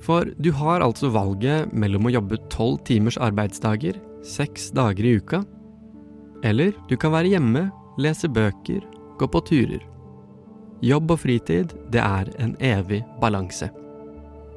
For 0.00 0.30
du 0.38 0.52
har 0.56 0.84
altså 0.84 1.10
valget 1.12 1.72
mellom 1.72 2.06
å 2.06 2.14
jobbe 2.14 2.38
tolv 2.52 2.78
timers 2.88 3.18
arbeidsdager, 3.20 3.98
seks 4.24 4.70
dager 4.76 5.08
i 5.08 5.16
uka, 5.18 5.42
eller 6.44 6.72
du 6.88 6.96
kan 6.96 7.12
være 7.16 7.34
hjemme, 7.34 7.66
lese 8.00 8.28
bøker, 8.28 8.84
gå 9.20 9.28
på 9.28 9.42
turer. 9.48 9.82
Jobb 10.84 11.12
og 11.12 11.20
fritid, 11.24 11.74
det 11.92 12.00
er 12.00 12.30
en 12.40 12.54
evig 12.64 13.02
balanse. 13.20 13.68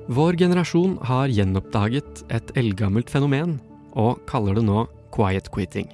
Vår 0.07 0.35
generasjon 0.35 0.97
har 1.07 1.31
gjenoppdaget 1.31 2.25
et 2.27 2.49
eldgammelt 2.59 3.07
fenomen, 3.11 3.55
og 3.95 4.19
kaller 4.27 4.57
det 4.57 4.65
nå 4.67 4.83
quiet 5.15 5.47
quitting. 5.53 5.87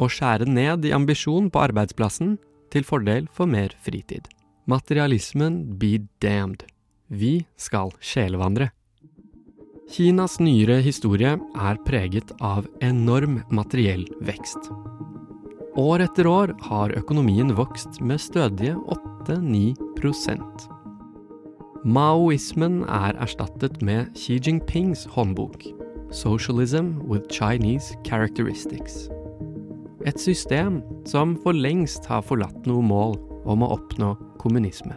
Å 0.00 0.08
skjære 0.08 0.48
ned 0.48 0.86
i 0.88 0.94
ambisjon 0.96 1.50
på 1.52 1.60
arbeidsplassen 1.66 2.38
til 2.72 2.86
fordel 2.88 3.28
for 3.36 3.48
mer 3.50 3.74
fritid. 3.84 4.24
Materialismen 4.66 5.76
be 5.76 5.98
damned. 6.24 6.64
Vi 7.12 7.46
skal 7.60 7.92
sjelevandre. 8.00 8.70
Kinas 9.92 10.40
nyere 10.42 10.80
historie 10.82 11.36
er 11.36 11.82
preget 11.86 12.32
av 12.42 12.66
enorm 12.82 13.42
materiell 13.54 14.08
vekst. 14.26 14.72
År 15.76 16.06
etter 16.08 16.26
år 16.26 16.54
har 16.70 16.96
økonomien 16.96 17.52
vokst 17.54 18.00
med 18.00 18.18
stødige 18.24 18.74
8-9 19.28 19.76
Maoismen 21.86 22.80
er 22.90 23.14
erstattet 23.22 23.76
med 23.78 24.08
Xi 24.18 24.40
Jinpings 24.42 25.04
håndbok, 25.06 25.62
Socialism 26.10 26.96
with 27.06 27.28
Chinese 27.30 27.94
Characteristics. 28.02 29.06
Et 30.02 30.18
system 30.18 30.80
som 31.06 31.36
for 31.44 31.54
lengst 31.54 32.08
har 32.10 32.24
forlatt 32.26 32.66
noe 32.66 32.82
mål 32.82 33.14
om 33.46 33.62
å 33.62 33.68
oppnå 33.76 34.16
kommunisme. 34.42 34.96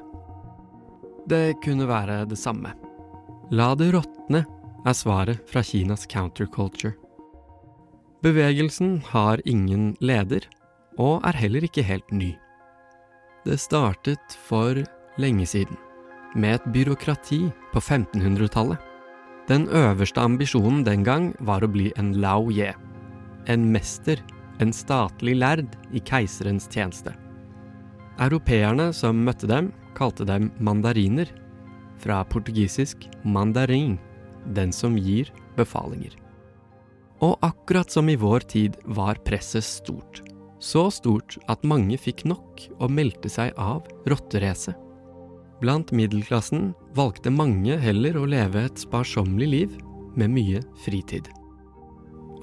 Det 1.30 1.60
kunne 1.62 1.86
være 1.86 2.24
det 2.32 2.40
samme. 2.42 2.72
La 3.54 3.76
det 3.78 3.92
råtne, 3.94 4.42
er 4.82 4.98
svaret 4.98 5.44
fra 5.46 5.62
Kinas 5.62 6.08
counterculture. 6.10 6.96
Bevegelsen 8.26 8.98
har 9.12 9.44
ingen 9.46 9.92
leder, 10.02 10.42
og 10.98 11.22
er 11.22 11.38
heller 11.38 11.70
ikke 11.70 11.86
helt 11.86 12.10
ny. 12.10 12.32
Det 13.46 13.60
startet 13.62 14.40
for 14.48 14.82
lenge 15.22 15.46
siden, 15.46 15.78
med 16.36 16.60
et 16.60 16.68
byråkrati 16.74 17.42
på 17.74 17.82
1500-tallet. 17.82 18.78
Den 19.50 19.66
øverste 19.74 20.22
ambisjonen 20.22 20.84
den 20.86 21.04
gang 21.04 21.32
var 21.42 21.64
å 21.66 21.72
bli 21.72 21.90
en 21.98 22.14
lao 22.22 22.52
ye, 22.54 22.70
en 23.50 23.66
mester, 23.74 24.22
en 24.62 24.74
statlig 24.76 25.40
lærd 25.40 25.74
i 25.96 26.02
keiserens 26.06 26.68
tjeneste. 26.70 27.16
Europeerne 28.20 28.92
som 28.94 29.24
møtte 29.26 29.48
dem, 29.50 29.72
kalte 29.98 30.28
dem 30.28 30.52
mandariner, 30.60 31.30
fra 32.00 32.22
portugisisk 32.24 33.08
mandarin, 33.24 33.98
den 34.56 34.72
som 34.76 34.98
gir 34.98 35.32
befalinger. 35.58 36.14
Og 37.26 37.40
akkurat 37.44 37.92
som 37.92 38.08
i 38.08 38.16
vår 38.20 38.46
tid 38.48 38.78
var 38.86 39.20
presset 39.26 39.66
stort. 39.68 40.22
Så 40.60 40.86
stort 40.92 41.38
at 41.52 41.66
mange 41.68 41.98
fikk 42.00 42.26
nok 42.28 42.64
og 42.78 42.92
meldte 42.92 43.32
seg 43.32 43.56
av 43.60 43.88
rotteracet. 44.08 44.76
Blant 45.60 45.92
middelklassen 45.92 46.72
valgte 46.96 47.32
mange 47.34 47.76
heller 47.82 48.16
å 48.16 48.28
leve 48.30 48.64
et 48.64 48.80
sparsommelig 48.80 49.50
liv 49.52 49.78
med 50.20 50.32
mye 50.32 50.62
fritid. 50.86 51.28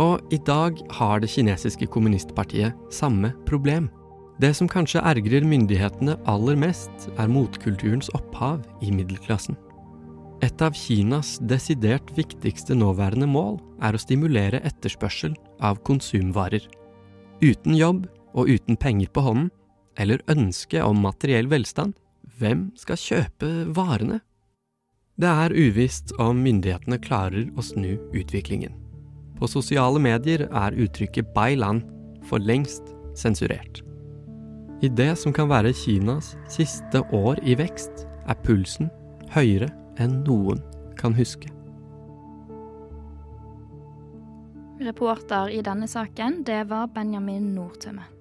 Og 0.03 0.21
i 0.35 0.39
dag 0.45 0.77
har 0.99 1.23
det 1.23 1.31
kinesiske 1.33 1.89
kommunistpartiet 1.89 2.77
samme 2.93 3.33
problem. 3.49 3.89
Det 4.37 4.53
som 4.59 4.69
kanskje 4.69 5.01
ergrer 5.01 5.47
myndighetene 5.49 6.19
aller 6.29 6.59
mest, 6.61 7.09
er 7.17 7.33
motkulturens 7.33 8.11
opphav 8.13 8.61
i 8.85 8.93
middelklassen. 8.93 9.57
Et 10.45 10.61
av 10.61 10.77
Kinas 10.77 11.39
desidert 11.41 12.11
viktigste 12.19 12.77
nåværende 12.77 13.25
mål 13.31 13.57
er 13.81 13.97
å 13.97 14.01
stimulere 14.01 14.61
etterspørsel 14.69 15.33
av 15.65 15.81
konsumvarer. 15.89 16.61
Uten 17.41 17.73
jobb 17.77 18.05
og 18.37 18.53
uten 18.53 18.77
penger 18.77 19.09
på 19.09 19.25
hånden, 19.25 19.49
eller 19.97 20.21
ønske 20.29 20.83
om 20.85 21.01
materiell 21.01 21.49
velstand, 21.49 21.97
hvem 22.39 22.71
skal 22.77 23.01
kjøpe 23.01 23.51
varene? 23.77 24.21
Det 25.17 25.29
er 25.29 25.55
uvisst 25.57 26.13
om 26.21 26.43
myndighetene 26.45 26.99
klarer 27.01 27.49
å 27.57 27.65
snu 27.65 27.97
utviklingen. 28.13 28.75
På 29.37 29.49
sosiale 29.49 30.01
medier 30.01 30.47
er 30.49 30.77
uttrykket 30.77 31.33
'bailan' 31.33 31.85
for 32.29 32.39
lengst 32.39 32.93
sensurert. 33.15 33.83
I 34.83 34.89
det 34.89 35.17
som 35.19 35.33
kan 35.33 35.49
være 35.49 35.73
Kinas 35.73 36.37
siste 36.49 37.01
år 37.13 37.41
i 37.43 37.57
vekst, 37.57 38.07
er 38.29 38.37
pulsen 38.45 38.91
høyere 39.33 39.71
enn 39.99 40.23
noen 40.27 40.61
kan 41.01 41.15
huske. 41.17 41.49
Reporter 44.81 45.49
i 45.49 45.63
denne 45.65 45.89
saken, 45.89 46.43
det 46.45 46.69
var 46.69 46.87
Benjamin 46.93 47.55
Nordtømme. 47.55 48.16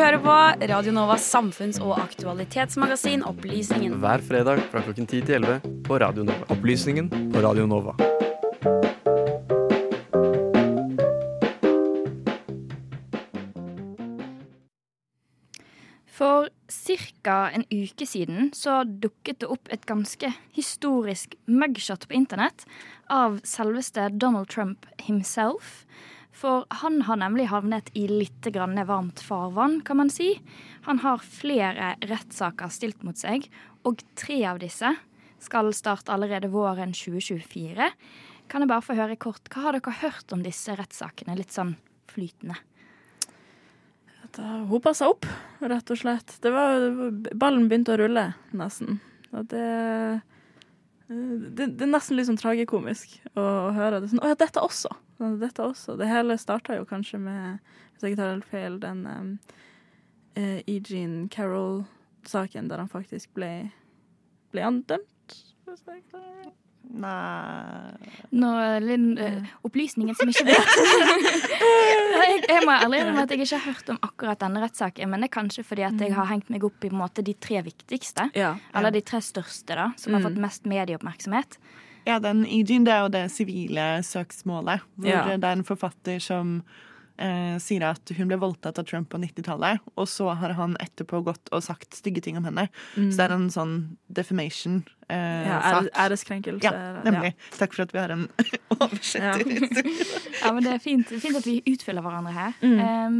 Hører 0.00 0.22
på 0.24 0.34
Radio 0.70 0.92
Novas 0.96 1.24
samfunns- 1.28 1.80
og 1.84 1.98
aktualitetsmagasin 2.00 3.20
Opplysningen. 3.28 3.98
Hver 4.00 4.22
fredag 4.24 4.62
fra 4.72 4.80
klokken 4.80 5.04
10 5.04 5.26
til 5.28 5.34
11 5.42 5.82
på 5.84 5.98
Radio 6.00 6.24
Nova. 6.24 6.46
Opplysningen 6.54 7.10
på 7.34 7.42
Radio 7.44 7.66
Nova. 7.68 7.92
For 16.08 16.48
ca. 16.70 17.50
en 17.52 17.66
uke 17.68 18.06
siden 18.08 18.54
så 18.56 18.80
dukket 18.84 19.42
det 19.44 19.50
opp 19.52 19.68
et 19.68 19.84
ganske 19.84 20.32
historisk 20.56 21.36
mugshot 21.44 22.08
på 22.08 22.16
internett 22.16 22.64
av 23.10 23.42
selveste 23.44 24.08
Donald 24.16 24.48
Trump 24.48 24.88
himself. 24.96 25.84
For 26.32 26.64
han 26.82 27.02
har 27.08 27.18
nemlig 27.20 27.48
havnet 27.50 27.90
i 27.98 28.06
litt 28.08 28.46
varmt 28.86 29.20
farvann, 29.20 29.80
kan 29.82 29.96
man 29.96 30.10
si. 30.10 30.40
Han 30.86 31.02
har 31.02 31.18
flere 31.18 31.96
rettssaker 32.06 32.70
stilt 32.70 33.02
mot 33.02 33.18
seg, 33.18 33.50
og 33.84 34.02
tre 34.14 34.44
av 34.46 34.60
disse 34.62 34.94
skal 35.40 35.72
starte 35.74 36.12
allerede 36.12 36.50
våren 36.52 36.92
2024. 36.92 37.90
Kan 38.50 38.64
jeg 38.64 38.70
bare 38.70 38.84
få 38.84 38.96
høre 38.98 39.16
kort, 39.16 39.48
Hva 39.50 39.68
har 39.68 39.78
dere 39.78 40.00
hørt 40.02 40.32
om 40.32 40.42
disse 40.42 40.74
rettssakene? 40.74 41.36
Litt 41.38 41.52
sånn 41.54 41.76
flytende. 42.10 42.58
Da 44.36 44.60
hopa 44.70 44.92
seg 44.94 45.10
opp, 45.10 45.26
rett 45.58 45.90
og 45.90 45.98
slett. 45.98 46.36
Det 46.42 46.52
var, 46.54 46.84
ballen 47.34 47.66
begynte 47.70 47.96
å 47.96 47.98
rulle, 47.98 48.28
nesten. 48.54 49.00
Og 49.34 49.48
det, 49.50 50.20
det, 51.10 51.66
det 51.74 51.82
er 51.82 51.90
nesten 51.90 52.18
litt 52.18 52.28
sånn 52.28 52.38
tragikomisk 52.38 53.16
å, 53.34 53.42
å 53.42 53.70
høre 53.74 53.98
det 53.98 54.12
sånn 54.12 54.22
Å 54.22 54.30
ja, 54.30 54.36
dette 54.38 54.62
også. 54.62 54.92
Dette 55.40 55.64
også. 55.66 55.96
Det 55.98 56.06
hele 56.06 56.36
starta 56.38 56.76
jo 56.78 56.86
kanskje 56.88 57.18
med, 57.22 57.72
hvis 57.92 58.04
jeg 58.04 58.14
ikke 58.14 58.20
tar 58.22 58.30
helt 58.30 58.50
feil, 58.50 58.78
den 58.82 59.02
um, 59.10 59.32
uh, 60.38 60.60
Eugene 60.70 61.26
Carroll-saken 61.34 62.70
der 62.70 62.84
han 62.84 62.92
faktisk 62.92 63.34
ble, 63.34 63.50
ble 64.54 64.64
andømt. 64.70 65.36
Hvis 65.66 65.82
jeg 65.88 66.04
ikke 66.04 66.22
Nei 66.90 67.92
Nå, 68.34 68.50
Linn, 68.82 69.18
eh, 69.18 69.42
opplysningen 69.66 70.14
som 70.18 70.28
ikke 70.32 70.46
vet 70.48 70.72
jeg, 72.20 72.40
jeg 72.48 72.64
må 72.66 72.72
ærlig 72.74 73.00
innrømme 73.02 73.22
at 73.26 73.30
jeg 73.34 73.42
ikke 73.44 73.58
har 73.60 73.66
hørt 73.72 73.92
om 73.94 73.98
akkurat 74.06 74.40
denne 74.42 74.62
rettssaken, 74.64 75.10
men 75.12 75.22
det 75.22 75.28
er 75.30 75.34
kanskje 75.36 75.64
fordi 75.66 75.84
at 75.86 76.00
jeg 76.02 76.14
har 76.16 76.28
hengt 76.30 76.50
meg 76.52 76.64
opp 76.66 76.84
i 76.86 76.90
måte, 76.94 77.22
de 77.26 77.34
tre 77.38 77.60
viktigste. 77.66 78.28
Ja. 78.38 78.54
Eller 78.74 78.94
de 78.94 79.02
tre 79.06 79.20
største, 79.24 79.76
da, 79.78 79.90
som 80.00 80.14
har 80.16 80.20
Mm. 80.20 80.26
fått 80.28 80.40
mest 80.42 80.66
medieoppmerksomhet. 80.66 81.58
Ja, 82.06 82.18
den 82.18 82.44
Eugene, 82.46 82.84
det 82.86 82.92
er 82.94 83.00
jo 83.04 83.08
det 83.12 83.24
sivile 83.30 83.86
søksmålet. 84.06 84.80
Hvor 84.96 85.08
Ja. 85.10 85.36
det 85.36 85.44
er 85.44 85.52
en 85.58 85.64
forfatter 85.64 86.18
som 86.20 86.62
eh, 87.20 87.56
sier 87.62 87.84
at 87.90 88.12
hun 88.16 88.30
ble 88.30 88.38
voldtatt 88.40 88.80
av 88.80 88.86
Trump 88.88 89.10
på 89.12 89.20
90-tallet, 89.22 89.80
og 89.94 90.08
så 90.08 90.30
har 90.40 90.54
han 90.58 90.76
etterpå 90.82 91.20
gått 91.26 91.50
og 91.54 91.62
sagt 91.66 91.94
stygge 91.98 92.22
ting 92.24 92.38
om 92.40 92.46
henne. 92.48 92.66
Mm. 92.96 93.10
Så 93.12 93.20
det 93.20 93.26
er 93.28 93.34
en 93.36 93.50
sånn 93.52 93.74
defamation-sak. 94.08 94.96
Ja, 95.10 95.60
ære- 95.74 95.92
æreskrenkelse. 96.06 96.64
Ja, 96.64 97.02
nemlig. 97.06 97.34
Takk 97.58 97.74
for 97.76 97.84
at 97.86 97.94
vi 97.94 97.98
har 98.02 98.14
en 98.14 98.26
oversetter. 98.76 99.44
Ja, 100.40 100.52
men 100.56 100.64
det 100.64 100.72
er 100.78 100.82
fint, 100.82 101.08
fint 101.20 101.36
at 101.36 101.44
vi 101.46 101.58
utfyller 101.68 102.04
hverandre 102.04 102.32
her. 102.32 102.54
Mm. 102.64 102.78
Um, 102.80 103.18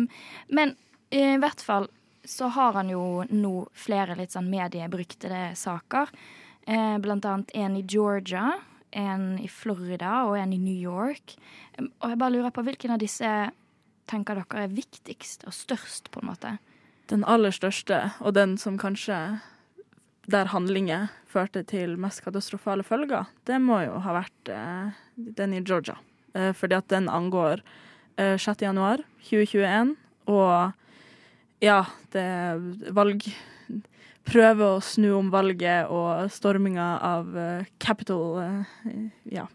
men 0.49 0.75
eh, 1.13 1.35
i 1.37 1.41
hvert 1.43 1.61
fall 1.61 1.89
så 2.25 2.49
har 2.53 2.77
han 2.79 2.91
jo 2.93 3.25
nå 3.29 3.55
flere 3.77 4.15
litt 4.19 4.33
sånn 4.33 4.49
mediebryktede 4.53 5.51
saker. 5.59 6.09
Eh, 6.67 6.97
blant 7.03 7.25
annet 7.29 7.51
en 7.59 7.77
i 7.77 7.83
Georgia, 7.89 8.53
en 8.93 9.39
i 9.41 9.49
Florida 9.51 10.25
og 10.29 10.37
en 10.39 10.53
i 10.55 10.59
New 10.63 10.77
York. 10.77 11.37
Um, 11.79 11.91
og 12.01 12.13
jeg 12.15 12.21
bare 12.23 12.35
lurer 12.37 12.55
på 12.55 12.65
hvilken 12.67 12.95
av 12.97 13.03
disse 13.03 13.31
tenker 14.11 14.41
dere 14.41 14.65
er 14.65 14.75
viktigst 14.75 15.45
og 15.49 15.55
størst, 15.55 16.11
på 16.11 16.23
en 16.23 16.31
måte? 16.33 16.57
Den 17.11 17.25
aller 17.27 17.53
største, 17.55 18.13
og 18.21 18.35
den 18.35 18.57
som 18.59 18.79
kanskje 18.79 19.41
der 20.31 20.51
handlinger 20.53 21.09
førte 21.27 21.63
til 21.67 21.97
mest 21.99 22.23
katastrofale 22.23 22.85
følger, 22.87 23.27
det 23.47 23.59
må 23.63 23.81
jo 23.83 23.99
ha 24.05 24.15
vært 24.21 24.53
eh, 24.53 24.99
den 25.17 25.57
i 25.57 25.63
Georgia. 25.63 25.97
Eh, 26.35 26.53
fordi 26.55 26.79
at 26.79 26.91
den 26.93 27.09
angår 27.11 27.65
eh, 28.17 28.37
6. 28.39 28.63
januar 28.63 29.03
2021, 29.27 29.97
og 30.31 30.77
ja, 31.61 31.85
det 32.15 32.23
er 32.25 32.93
valg 32.95 33.27
Prøve 34.31 34.67
å 34.77 34.83
snu 34.85 35.09
om 35.17 35.31
valget 35.33 35.89
og 35.91 36.29
storminga 36.31 36.91
av 37.03 37.31
eh, 37.41 37.71
Capitol. 37.83 38.37
eh, 38.45 39.09
ja. 39.33 39.47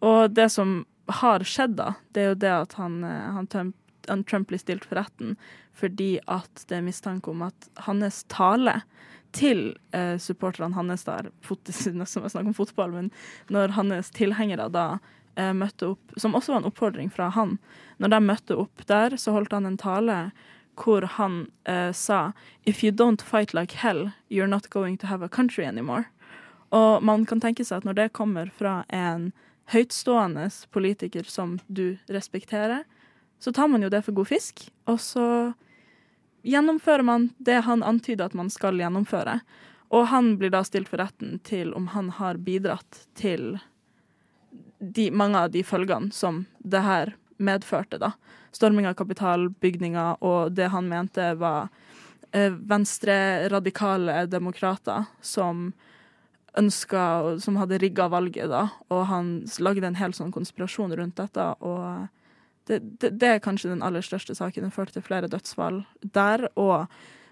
Og 0.00 0.32
det 0.32 0.48
som 0.54 0.84
har 1.06 1.44
skjedd, 1.46 1.76
da, 1.78 1.94
det 2.12 2.22
er 2.22 2.28
jo 2.32 2.40
det 2.44 2.52
at 2.54 2.76
han, 2.78 3.02
eh, 3.04 3.30
han, 3.36 3.48
Trump, 3.50 3.76
han 4.08 4.24
Trump 4.24 4.48
blir 4.48 4.62
stilt 4.62 4.86
for 4.88 5.00
retten 5.00 5.36
fordi 5.78 6.18
at 6.28 6.66
det 6.68 6.78
er 6.78 6.84
mistanke 6.84 7.32
om 7.32 7.46
at 7.46 7.68
hans 7.86 8.22
tale 8.28 8.82
til 9.32 9.72
eh, 9.96 10.18
supporterne 10.20 10.76
hans 10.76 11.06
der 11.08 11.30
Nesten 11.48 12.04
snakker 12.06 12.50
om 12.50 12.54
fotball, 12.54 12.92
men 12.92 13.10
når 13.48 13.72
hans 13.78 14.12
tilhengere 14.12 14.68
da 14.68 14.86
eh, 15.36 15.52
møtte 15.56 15.94
opp, 15.94 16.16
som 16.16 16.36
også 16.36 16.52
var 16.52 16.62
en 16.62 16.70
oppfordring 16.70 17.12
fra 17.12 17.30
han, 17.32 17.56
når 17.96 18.12
de 18.12 18.20
møtte 18.26 18.58
opp 18.60 18.84
der, 18.86 19.16
så 19.16 19.32
holdt 19.32 19.56
han 19.56 19.66
en 19.68 19.80
tale 19.80 20.18
hvor 20.78 21.04
han 21.18 21.46
eh, 21.68 21.92
sa 21.92 22.32
If 22.64 22.82
you 22.84 22.92
don't 22.92 23.22
fight 23.22 23.54
like 23.54 23.76
hell, 23.76 24.10
you're 24.28 24.48
not 24.48 24.70
going 24.70 24.96
to 24.98 25.06
have 25.06 25.24
a 25.24 25.28
country 25.28 25.64
anymore. 25.64 26.04
Og 26.72 27.02
man 27.04 27.26
kan 27.26 27.40
tenke 27.40 27.64
seg 27.64 27.82
at 27.82 27.84
når 27.84 27.98
det 27.98 28.12
kommer 28.16 28.48
fra 28.56 28.84
en 28.88 29.32
høytstående 29.70 30.48
politiker 30.74 31.28
som 31.28 31.58
du 31.66 31.98
respekterer, 32.08 32.84
så 33.38 33.52
tar 33.52 33.68
man 33.68 33.82
jo 33.82 33.90
det 33.90 34.02
for 34.06 34.14
god 34.14 34.30
fisk, 34.30 34.66
og 34.86 35.00
så 35.02 35.26
gjennomfører 36.42 37.06
man 37.06 37.30
det 37.38 37.62
han 37.66 37.82
antyder 37.82 38.26
at 38.26 38.36
man 38.38 38.50
skal 38.50 38.78
gjennomføre. 38.78 39.40
Og 39.92 40.06
han 40.08 40.36
blir 40.40 40.52
da 40.54 40.62
stilt 40.64 40.90
for 40.90 41.02
retten 41.02 41.38
til 41.46 41.74
om 41.76 41.90
han 41.92 42.10
har 42.16 42.40
bidratt 42.42 43.04
til 43.18 43.58
de, 44.78 45.10
mange 45.10 45.38
av 45.38 45.52
de 45.54 45.62
følgene 45.66 46.10
som 46.14 46.44
det 46.58 46.82
her 46.82 47.14
medførte, 47.42 47.98
da. 47.98 48.12
Storming 48.52 48.86
av 48.88 48.96
kapitalbygninger 48.98 50.22
og 50.24 50.52
det 50.56 50.68
han 50.72 50.88
mente 50.90 51.32
var 51.40 51.70
eh, 52.32 52.52
venstre-radikale 52.52 54.26
demokrater 54.30 55.06
som 55.24 55.70
ønska 56.58 57.38
Som 57.40 57.56
hadde 57.56 57.78
rigga 57.80 58.08
valget, 58.08 58.48
da. 58.50 58.68
Og 58.90 59.06
han 59.06 59.44
lagde 59.58 59.86
en 59.86 59.94
hel 59.96 60.12
sånn 60.12 60.32
konspirasjon 60.34 60.92
rundt 60.98 61.16
dette. 61.16 61.46
Og 61.64 62.08
det, 62.68 62.80
det, 63.00 63.18
det 63.18 63.28
er 63.28 63.40
kanskje 63.40 63.70
den 63.72 63.82
aller 63.82 64.00
største 64.04 64.34
saken. 64.36 64.62
Den 64.68 64.70
førte 64.74 64.92
til 64.92 65.02
flere 65.02 65.28
dødsfall 65.32 65.84
der. 66.12 66.48
Og 66.56 66.86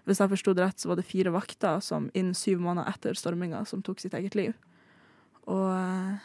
hvis 0.09 0.19
jeg 0.23 0.31
forsto 0.33 0.55
det 0.57 0.65
rett, 0.65 0.81
så 0.81 0.89
var 0.89 0.97
det 0.97 1.05
fire 1.07 1.31
vakter 1.31 1.81
som 1.85 2.09
innen 2.15 2.35
syv 2.35 2.61
måneder 2.65 2.89
etter 2.89 3.15
storminga 3.15 3.65
som 3.69 3.83
tok 3.83 4.01
sitt 4.01 4.15
eget 4.17 4.35
liv. 4.35 4.55
Og 5.47 5.69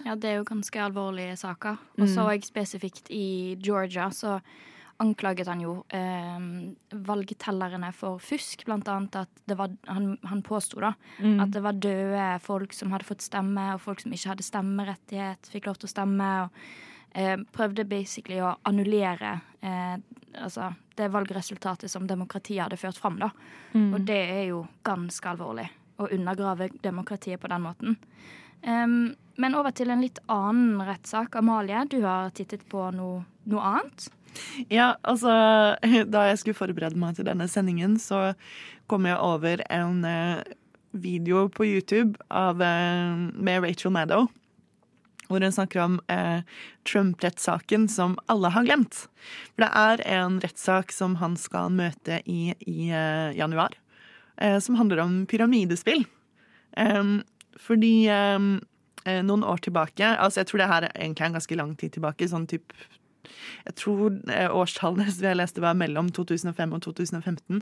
Ja, 0.05 0.15
det 0.15 0.29
er 0.31 0.37
jo 0.39 0.47
ganske 0.47 0.79
alvorlige 0.81 1.35
saker. 1.37 1.77
Og 1.99 2.07
så 2.07 2.23
Mm. 2.25 2.41
spesifikt 2.41 3.09
i 3.09 3.55
Georgia, 3.59 4.09
så 4.09 4.41
anklaget 5.03 5.47
han 5.47 5.61
jo 5.61 5.73
eh, 5.89 6.39
valgtellerne 7.05 7.91
for 7.93 8.19
fusk. 8.23 8.65
Blant 8.65 8.87
annet 8.87 9.15
at 9.25 9.29
det 9.47 9.57
var 9.59 9.73
Han, 9.87 10.17
han 10.23 10.41
påsto 10.41 10.79
da 10.79 10.93
Mm. 11.19 11.39
at 11.39 11.51
det 11.51 11.61
var 11.63 11.73
døde 11.73 12.39
folk 12.41 12.73
som 12.73 12.91
hadde 12.91 13.05
fått 13.05 13.21
stemme, 13.21 13.73
og 13.73 13.81
folk 13.81 14.01
som 14.01 14.11
ikke 14.11 14.29
hadde 14.29 14.43
stemmerettighet, 14.43 15.49
fikk 15.51 15.65
lov 15.67 15.75
til 15.79 15.87
å 15.87 15.93
stemme. 15.93 16.29
og 16.43 16.49
eh, 17.15 17.37
Prøvde 17.51 17.85
basically 17.87 18.39
å 18.41 18.55
annullere 18.65 19.41
eh, 19.61 19.97
altså 20.41 20.73
det 20.95 21.11
valgresultatet 21.11 21.91
som 21.91 22.07
demokratiet 22.07 22.63
hadde 22.63 22.77
ført 22.77 22.97
fram. 22.97 23.19
da. 23.19 23.29
Mm. 23.73 23.93
Og 23.93 24.01
det 24.05 24.21
er 24.31 24.43
jo 24.49 24.67
ganske 24.83 25.27
alvorlig. 25.29 25.69
Å 25.97 26.09
undergrave 26.11 26.69
demokratiet 26.83 27.39
på 27.39 27.47
den 27.47 27.61
måten. 27.61 27.97
Um, 28.67 29.15
men 29.37 29.55
over 29.55 29.71
til 29.71 29.89
en 29.91 30.01
litt 30.01 30.19
annen 30.27 30.81
rettssak. 30.87 31.35
Amalie, 31.35 31.85
du 31.87 32.01
har 32.03 32.31
tittet 32.35 32.67
på 32.67 32.91
noe, 32.95 33.23
noe 33.45 33.61
annet? 33.61 34.09
Ja, 34.71 34.95
altså 35.03 35.31
Da 36.13 36.27
jeg 36.29 36.39
skulle 36.41 36.57
forberede 36.57 36.99
meg 36.99 37.17
til 37.17 37.27
denne 37.27 37.47
sendingen, 37.51 37.97
så 38.01 38.33
kom 38.91 39.07
jeg 39.09 39.17
over 39.17 39.63
en 39.73 40.03
eh, 40.05 40.41
video 40.95 41.47
på 41.49 41.65
YouTube 41.65 42.19
av, 42.29 42.61
eh, 42.61 43.15
med 43.33 43.63
Rachel 43.63 43.93
Maddow. 43.95 44.27
Hvor 45.25 45.41
hun 45.41 45.51
snakker 45.51 45.81
om 45.81 45.95
eh, 46.11 46.45
Trump-rettssaken 46.85 47.87
som 47.89 48.13
alle 48.29 48.51
har 48.53 48.67
glemt. 48.67 49.07
For 49.55 49.65
det 49.65 49.71
er 49.73 50.03
en 50.19 50.37
rettssak 50.43 50.93
som 50.93 51.17
han 51.21 51.33
skal 51.39 51.73
møte 51.73 52.21
i, 52.29 52.53
i 52.61 52.91
eh, 52.93 53.33
januar. 53.37 53.73
Eh, 54.37 54.59
som 54.59 54.77
handler 54.77 55.01
om 55.01 55.23
pyramidespill. 55.25 56.05
Fordi 57.65 57.93
eh, 58.11 58.49
noen 59.23 59.45
år 59.47 59.61
tilbake 59.63 60.09
Altså, 60.17 60.41
jeg 60.41 60.49
tror 60.49 60.59
det 60.59 60.67
her 60.67 60.87
er 60.89 60.95
en 61.05 61.15
ganske 61.15 61.55
lang 61.55 61.73
tid 61.79 61.95
tilbake. 61.95 62.27
Sånn 62.29 62.47
typ 62.51 62.75
jeg 63.65 63.77
tror 63.81 64.17
eh, 64.31 64.49
årstallene 64.51 65.07
som 65.11 65.27
jeg 65.27 65.39
leste 65.39 65.63
var 65.63 65.77
mellom 65.77 66.09
2005 66.15 66.75
og 66.75 66.83
2015, 66.85 67.61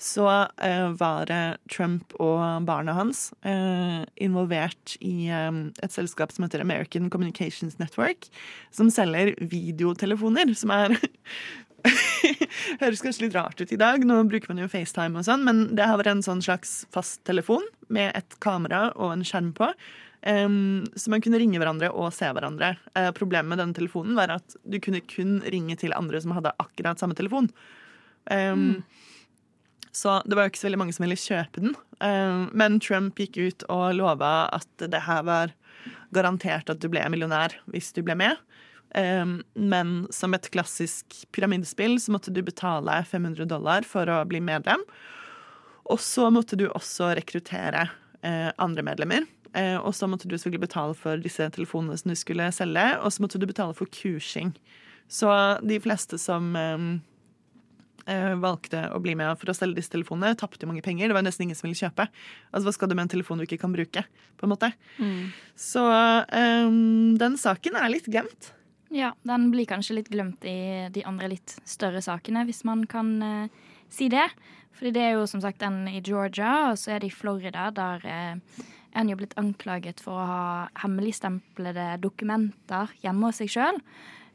så 0.00 0.26
eh, 0.64 0.88
var 0.98 1.32
Trump 1.70 2.16
og 2.18 2.66
barna 2.68 2.96
hans 2.98 3.28
eh, 3.46 4.02
involvert 4.24 4.96
i 5.04 5.30
et 5.30 5.94
selskap 5.94 6.34
som 6.34 6.46
heter 6.46 6.64
American 6.64 7.08
Communications 7.12 7.78
Network, 7.80 8.28
som 8.74 8.92
selger 8.92 9.34
videotelefoner, 9.40 10.54
som 10.58 10.74
er 10.74 10.98
Høres 12.80 13.02
kanskje 13.04 13.26
litt 13.26 13.36
rart 13.36 13.60
ut 13.60 13.72
i 13.72 13.78
dag, 13.78 14.02
nå 14.02 14.16
bruker 14.30 14.50
man 14.50 14.62
jo 14.62 14.70
FaceTime 14.70 15.20
og 15.20 15.26
sånn, 15.28 15.44
men 15.46 15.60
det 15.78 15.86
har 15.86 16.00
vært 16.00 16.10
en 16.16 16.24
sånn 16.26 16.42
slags 16.44 16.80
fast 16.94 17.22
telefon 17.28 17.64
med 17.92 18.10
et 18.18 18.38
kamera 18.42 18.88
og 18.96 19.14
en 19.14 19.24
skjerm 19.26 19.52
på. 19.56 19.70
Så 20.22 21.10
man 21.12 21.22
kunne 21.22 21.38
ringe 21.38 21.60
hverandre 21.60 21.92
og 21.94 22.10
se 22.12 22.26
hverandre. 22.34 22.72
Eh, 22.98 23.10
problemet 23.14 23.48
med 23.52 23.60
denne 23.62 23.76
telefonen 23.76 24.16
var 24.18 24.32
at 24.34 24.56
du 24.66 24.80
kunne 24.82 25.00
kun 25.06 25.38
ringe 25.46 25.76
til 25.78 25.94
andre 25.94 26.20
som 26.20 26.34
hadde 26.34 26.56
akkurat 26.58 26.98
samme 26.98 27.14
telefon. 27.14 27.46
Um, 28.30 28.82
Så 29.94 30.18
det 30.26 30.36
var 30.36 30.44
jo 30.46 30.52
ikke 30.52 30.60
så 30.60 30.66
veldig 30.68 30.80
mange 30.82 30.94
som 30.94 31.06
ville 31.06 31.18
kjøpe 31.18 31.62
den. 31.62 31.72
Men 32.54 32.76
Trump 32.78 33.18
gikk 33.18 33.38
ut 33.40 33.64
og 33.72 33.96
lova 33.98 34.48
at 34.54 34.84
det 34.84 35.00
her 35.06 35.24
var 35.26 35.54
garantert 36.14 36.70
at 36.70 36.78
du 36.78 36.86
ble 36.92 37.02
millionær 37.10 37.56
hvis 37.72 37.90
du 37.96 38.04
ble 38.06 38.14
med. 38.20 38.36
Men 38.94 40.06
som 40.14 40.36
et 40.36 40.50
klassisk 40.54 41.24
pyramidespill 41.34 41.98
så 41.98 42.14
måtte 42.14 42.30
du 42.30 42.44
betale 42.46 43.00
500 43.10 43.48
dollar 43.50 43.88
for 43.88 44.06
å 44.12 44.20
bli 44.28 44.38
medlem. 44.44 44.84
Og 45.88 46.00
så 46.04 46.28
måtte 46.30 46.56
du 46.60 46.68
også 46.68 47.14
rekruttere 47.16 47.88
eh, 48.22 48.50
andre 48.60 48.84
medlemmer. 48.84 49.26
Eh, 49.56 49.76
og 49.76 49.94
så 49.96 50.08
måtte 50.10 50.28
du 50.28 50.36
selvfølgelig 50.36 50.66
betale 50.66 50.96
for 50.98 51.20
disse 51.22 51.46
telefonene 51.54 51.96
som 51.98 52.12
du 52.12 52.18
skulle 52.18 52.50
selge, 52.54 52.88
og 53.00 53.12
så 53.14 53.24
måtte 53.24 53.40
du 53.40 53.46
betale 53.48 53.76
for 53.76 53.90
kursing. 53.92 54.52
Så 55.08 55.30
de 55.64 55.78
fleste 55.80 56.18
som 56.20 56.50
eh, 56.58 56.88
eh, 58.12 58.34
valgte 58.40 58.86
å 58.92 59.00
bli 59.04 59.16
med 59.18 59.38
for 59.40 59.52
å 59.52 59.56
selge 59.56 59.80
disse 59.80 59.94
telefonene, 59.94 60.36
tapte 60.38 60.68
mange 60.68 60.84
penger. 60.84 61.08
Det 61.08 61.16
var 61.16 61.24
nesten 61.24 61.46
ingen 61.48 61.58
som 61.58 61.68
ville 61.68 61.80
kjøpe. 61.80 62.08
Altså, 62.52 62.66
Hva 62.68 62.76
skal 62.76 62.90
du 62.92 62.96
med 62.98 63.06
en 63.08 63.14
telefon 63.16 63.40
du 63.40 63.48
ikke 63.48 63.62
kan 63.64 63.76
bruke? 63.76 64.04
på 64.38 64.46
en 64.46 64.52
måte? 64.52 64.70
Mm. 64.98 65.32
Så 65.58 65.82
eh, 65.90 66.70
den 67.18 67.36
saken 67.40 67.78
er 67.78 67.92
litt 67.92 68.06
glemt. 68.06 68.52
Ja, 68.94 69.12
den 69.28 69.50
blir 69.52 69.68
kanskje 69.68 69.98
litt 69.98 70.08
glemt 70.12 70.44
i 70.48 70.88
de 70.94 71.04
andre 71.08 71.32
litt 71.34 71.58
større 71.68 72.00
sakene, 72.04 72.46
hvis 72.48 72.62
man 72.68 72.86
kan 72.88 73.10
eh, 73.22 73.66
si 73.92 74.08
det. 74.12 74.28
Fordi 74.78 74.94
det 74.94 75.04
er 75.04 75.16
jo 75.18 75.26
som 75.26 75.42
sagt 75.42 75.60
den 75.60 75.82
i 75.90 76.00
Georgia, 76.00 76.70
og 76.70 76.78
så 76.78 76.94
er 76.94 77.02
det 77.02 77.10
i 77.10 77.16
Florida, 77.18 77.68
der 77.74 78.06
eh, 78.06 78.62
er 78.98 79.04
han 79.04 79.12
jo 79.12 79.18
blitt 79.20 79.36
anklaget 79.38 80.00
for 80.02 80.18
å 80.18 80.26
ha 80.26 80.44
hemmeligstemplede 80.82 81.92
dokumenter 82.02 82.90
hjemme 83.04 83.30
hos 83.30 83.38
seg 83.38 83.52
sjøl. 83.54 83.78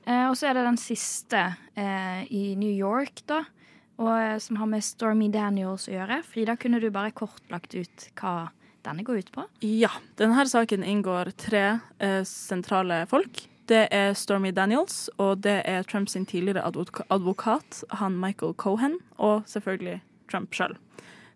Eh, 0.08 0.26
og 0.30 0.38
så 0.40 0.50
er 0.50 0.56
det 0.58 0.64
den 0.70 0.80
siste 0.80 1.42
eh, 1.76 2.24
i 2.32 2.56
New 2.60 2.72
York, 2.72 3.26
da, 3.28 3.42
og, 4.00 4.14
eh, 4.16 4.38
som 4.40 4.60
har 4.62 4.70
med 4.72 4.84
Stormy 4.86 5.28
Daniels 5.32 5.90
å 5.92 5.96
gjøre. 5.98 6.22
Frida, 6.28 6.56
kunne 6.60 6.80
du 6.80 6.88
bare 6.96 7.12
kort 7.16 7.44
lagt 7.52 7.76
ut 7.76 8.08
hva 8.20 8.54
denne 8.88 9.04
går 9.04 9.24
ut 9.24 9.34
på? 9.36 9.46
Ja. 9.68 9.92
Denne 10.20 10.48
saken 10.48 10.84
inngår 10.88 11.34
tre 11.40 11.66
eh, 12.00 12.22
sentrale 12.28 13.04
folk. 13.12 13.46
Det 13.68 13.86
er 13.96 14.16
Stormy 14.16 14.52
Daniels, 14.56 15.10
og 15.24 15.44
det 15.44 15.62
er 15.68 15.84
Trumps 15.88 16.16
tidligere 16.16 16.64
advokat, 16.68 17.84
han 18.00 18.20
Michael 18.20 18.56
Cohen, 18.60 19.00
og 19.16 19.44
selvfølgelig 19.48 20.02
Trump 20.32 20.56
sjøl. 20.56 20.76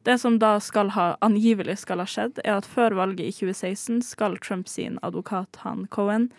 Det 0.07 0.15
som 0.21 0.39
da 0.39 0.59
skal 0.63 0.93
ha, 0.95 1.17
angivelig 1.19 1.81
skal 1.81 1.99
ha 1.99 2.05
skjedd, 2.07 2.37
er 2.45 2.61
at 2.61 2.67
før 2.69 2.93
valget 2.95 3.27
i 3.27 3.33
2016 3.35 4.05
skal 4.07 4.37
Trump 4.39 4.69
sin 4.71 4.95
advokat, 5.03 5.59
han 5.65 5.83
Cohen, 5.91 6.29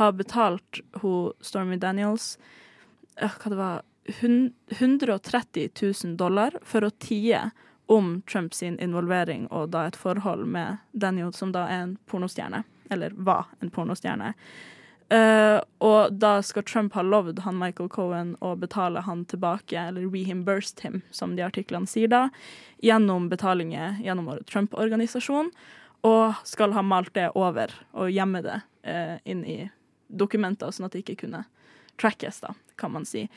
ha 0.00 0.08
betalt 0.10 0.80
hun 0.98 1.30
Stormy 1.38 1.78
Daniels 1.78 2.32
hva 3.20 3.52
det 3.52 3.60
var, 3.60 3.84
130 4.10 5.68
000 5.78 6.16
dollar 6.18 6.56
for 6.66 6.82
å 6.82 6.90
tie 6.98 7.44
om 7.86 8.16
Trump 8.26 8.58
sin 8.58 8.80
involvering 8.82 9.46
og 9.54 9.70
da 9.70 9.84
et 9.86 10.00
forhold 10.00 10.48
med 10.50 10.82
Daniel, 10.90 11.30
som 11.30 11.54
da 11.54 11.68
er 11.70 11.84
en 11.84 11.96
pornostjerne. 12.10 12.64
Eller 12.90 13.14
var 13.14 13.52
en 13.62 13.70
pornostjerne. 13.70 14.32
Eh, 15.12 15.58
og 15.84 16.14
da 16.16 16.36
skal 16.46 16.64
Trump 16.64 16.94
ha 16.96 17.02
lovd 17.04 17.42
han 17.44 17.58
Michael 17.60 17.90
Cohen 17.92 18.32
å 18.40 18.54
betale 18.56 19.02
han 19.04 19.26
tilbake, 19.28 19.76
eller 19.76 20.08
reimbursed 20.08 20.80
him, 20.86 21.02
som 21.10 21.34
de 21.36 21.44
artiklene 21.44 21.90
sier 21.90 22.08
da, 22.08 22.28
gjennom 22.82 23.28
betalinger 23.32 23.98
gjennom 24.02 24.30
Trump-organisasjon, 24.48 25.52
og 26.08 26.38
skal 26.48 26.72
ha 26.74 26.82
malt 26.82 27.12
det 27.14 27.28
over 27.38 27.74
og 27.92 28.10
gjemme 28.10 28.40
det 28.42 28.56
uh, 28.88 29.18
inn 29.22 29.44
i 29.46 29.58
dokumenter, 30.10 30.72
sånn 30.74 30.88
at 30.88 30.96
det 30.96 31.04
ikke 31.04 31.20
kunne 31.20 31.44
trackes, 32.00 32.40
da, 32.42 32.56
kan 32.80 32.90
man 32.96 33.06
si. 33.06 33.28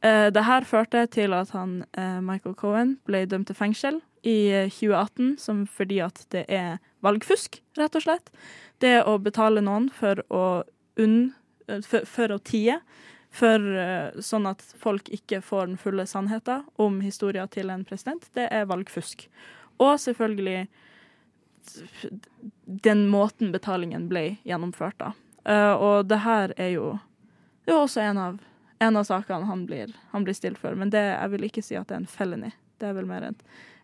Uh, 0.00 0.32
det 0.32 0.46
her 0.46 0.64
førte 0.64 1.02
til 1.12 1.36
at 1.36 1.52
han, 1.52 1.82
Michael 2.24 2.56
Cohen 2.56 2.96
ble 3.04 3.26
dømt 3.28 3.50
til 3.50 3.58
fengsel 3.58 4.00
i 4.26 4.50
eh, 4.52 4.70
2018 4.70 5.36
som 5.38 5.64
fordi 5.70 6.00
at 6.04 6.24
det 6.34 6.44
er 6.52 6.78
valgfusk, 7.06 7.60
rett 7.78 7.98
og 7.98 8.04
slett. 8.06 8.32
Det 8.82 8.98
å 9.06 9.16
betale 9.22 9.62
noen 9.64 9.88
for 9.94 10.20
å, 10.34 10.42
unn, 10.96 11.32
eh, 11.68 11.82
for, 11.82 12.32
å 12.32 12.38
tie, 12.38 12.80
for, 13.30 13.60
eh, 13.60 14.16
sånn 14.20 14.48
at 14.48 14.64
folk 14.80 15.10
ikke 15.12 15.42
får 15.44 15.70
den 15.70 15.78
fulle 15.80 16.06
sannheten 16.06 16.64
om 16.82 17.00
historien 17.04 17.48
til 17.48 17.70
en 17.70 17.84
president, 17.84 18.28
det 18.34 18.48
er 18.52 18.68
valgfusk. 18.70 19.28
Og 19.82 19.98
selvfølgelig 20.00 20.66
den 22.64 23.08
måten 23.08 23.52
betalingen 23.52 24.08
ble 24.08 24.36
gjennomført 24.46 24.98
da. 25.02 25.12
Eh, 25.44 25.72
og 25.72 26.06
det 26.10 26.20
her 26.24 26.54
er 26.56 26.72
jo, 26.74 26.90
det 27.64 27.74
er 27.74 27.80
også 27.82 28.02
en 28.02 28.20
av, 28.22 28.38
en 28.78 28.96
av 28.96 29.06
sakene 29.08 29.48
han 29.48 29.66
blir, 29.66 29.92
han 30.12 30.24
blir 30.26 30.36
stilt 30.36 30.58
for, 30.62 30.74
men 30.78 30.90
det, 30.94 31.02
jeg 31.02 31.34
vil 31.34 31.48
ikke 31.48 31.64
si 31.64 31.78
at 31.78 31.88
det 31.88 31.98
er 31.98 32.04
en 32.04 32.10
felony. 32.10 32.52
Det 32.80 32.90
er 32.90 32.96
vel 32.96 33.08
mer 33.08 33.30
en, 33.30 33.38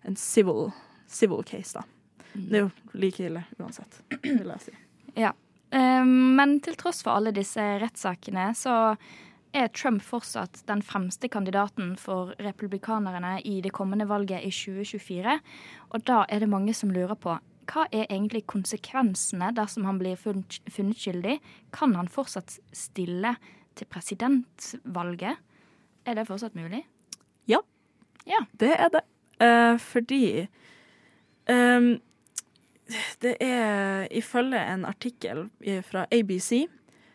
en 0.09 0.19
civil, 0.19 0.71
civil 1.07 1.45
case, 1.47 1.79
da. 1.79 1.87
Det 2.33 2.59
er 2.59 2.65
jo 2.65 2.97
like 2.97 3.25
ille 3.27 3.45
uansett, 3.61 4.01
vil 4.23 4.49
jeg 4.49 4.65
si. 4.67 4.77
Ja. 5.21 5.35
Eh, 5.73 6.05
men 6.05 6.59
til 6.65 6.77
tross 6.81 7.03
for 7.05 7.17
alle 7.17 7.35
disse 7.35 7.65
rettssakene, 7.83 8.51
så 8.57 8.97
er 9.53 9.69
Trump 9.77 10.01
fortsatt 10.05 10.63
den 10.69 10.81
fremste 10.85 11.29
kandidaten 11.29 11.95
for 12.01 12.33
republikanerne 12.41 13.39
i 13.45 13.61
det 13.65 13.73
kommende 13.77 14.09
valget 14.09 14.45
i 14.45 14.53
2024. 14.53 15.39
Og 15.93 16.05
da 16.09 16.23
er 16.29 16.41
det 16.41 16.53
mange 16.53 16.75
som 16.77 16.93
lurer 16.93 17.19
på 17.21 17.37
hva 17.73 17.85
er 17.95 18.09
egentlig 18.11 18.43
konsekvensene 18.51 19.53
dersom 19.55 19.87
han 19.87 20.01
blir 20.01 20.19
funnet, 20.19 20.61
skyldig? 20.99 21.39
Kan 21.73 21.95
han 21.97 22.11
fortsatt 22.11 22.59
stille 22.75 23.37
til 23.79 23.89
presidentvalget? 23.93 25.39
Er 26.05 26.19
det 26.19 26.27
fortsatt 26.29 26.57
mulig? 26.59 26.83
Ja. 27.49 27.63
Ja. 28.27 28.43
Det 28.59 28.73
er 28.75 28.91
det. 28.93 29.05
Eh, 29.43 29.77
fordi 29.79 30.25
ehm, 31.51 31.95
det 33.25 33.37
er 33.43 34.09
ifølge 34.11 34.59
en 34.59 34.85
artikkel 34.89 35.47
fra 35.87 36.07
ABC, 36.11 36.67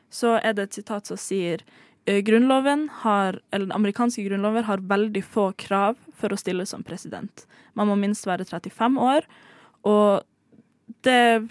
så 0.10 0.38
er 0.40 0.56
det 0.56 0.68
et 0.68 0.80
sitat 0.80 1.10
som 1.10 1.20
sier 1.20 1.64
eh, 2.06 2.22
Grunnloven 2.26 2.88
har, 3.04 3.42
eller 3.52 3.68
Den 3.68 3.76
amerikanske 3.76 4.24
grunnloven 4.24 4.64
har 4.64 4.86
veldig 4.88 5.24
få 5.26 5.52
krav 5.60 6.00
for 6.16 6.34
å 6.34 6.40
stille 6.40 6.66
som 6.66 6.84
president. 6.84 7.46
Man 7.74 7.92
må 7.92 7.98
minst 8.00 8.28
være 8.28 8.48
35 8.48 8.98
år, 9.04 9.28
og 9.84 10.24
det 11.04 11.50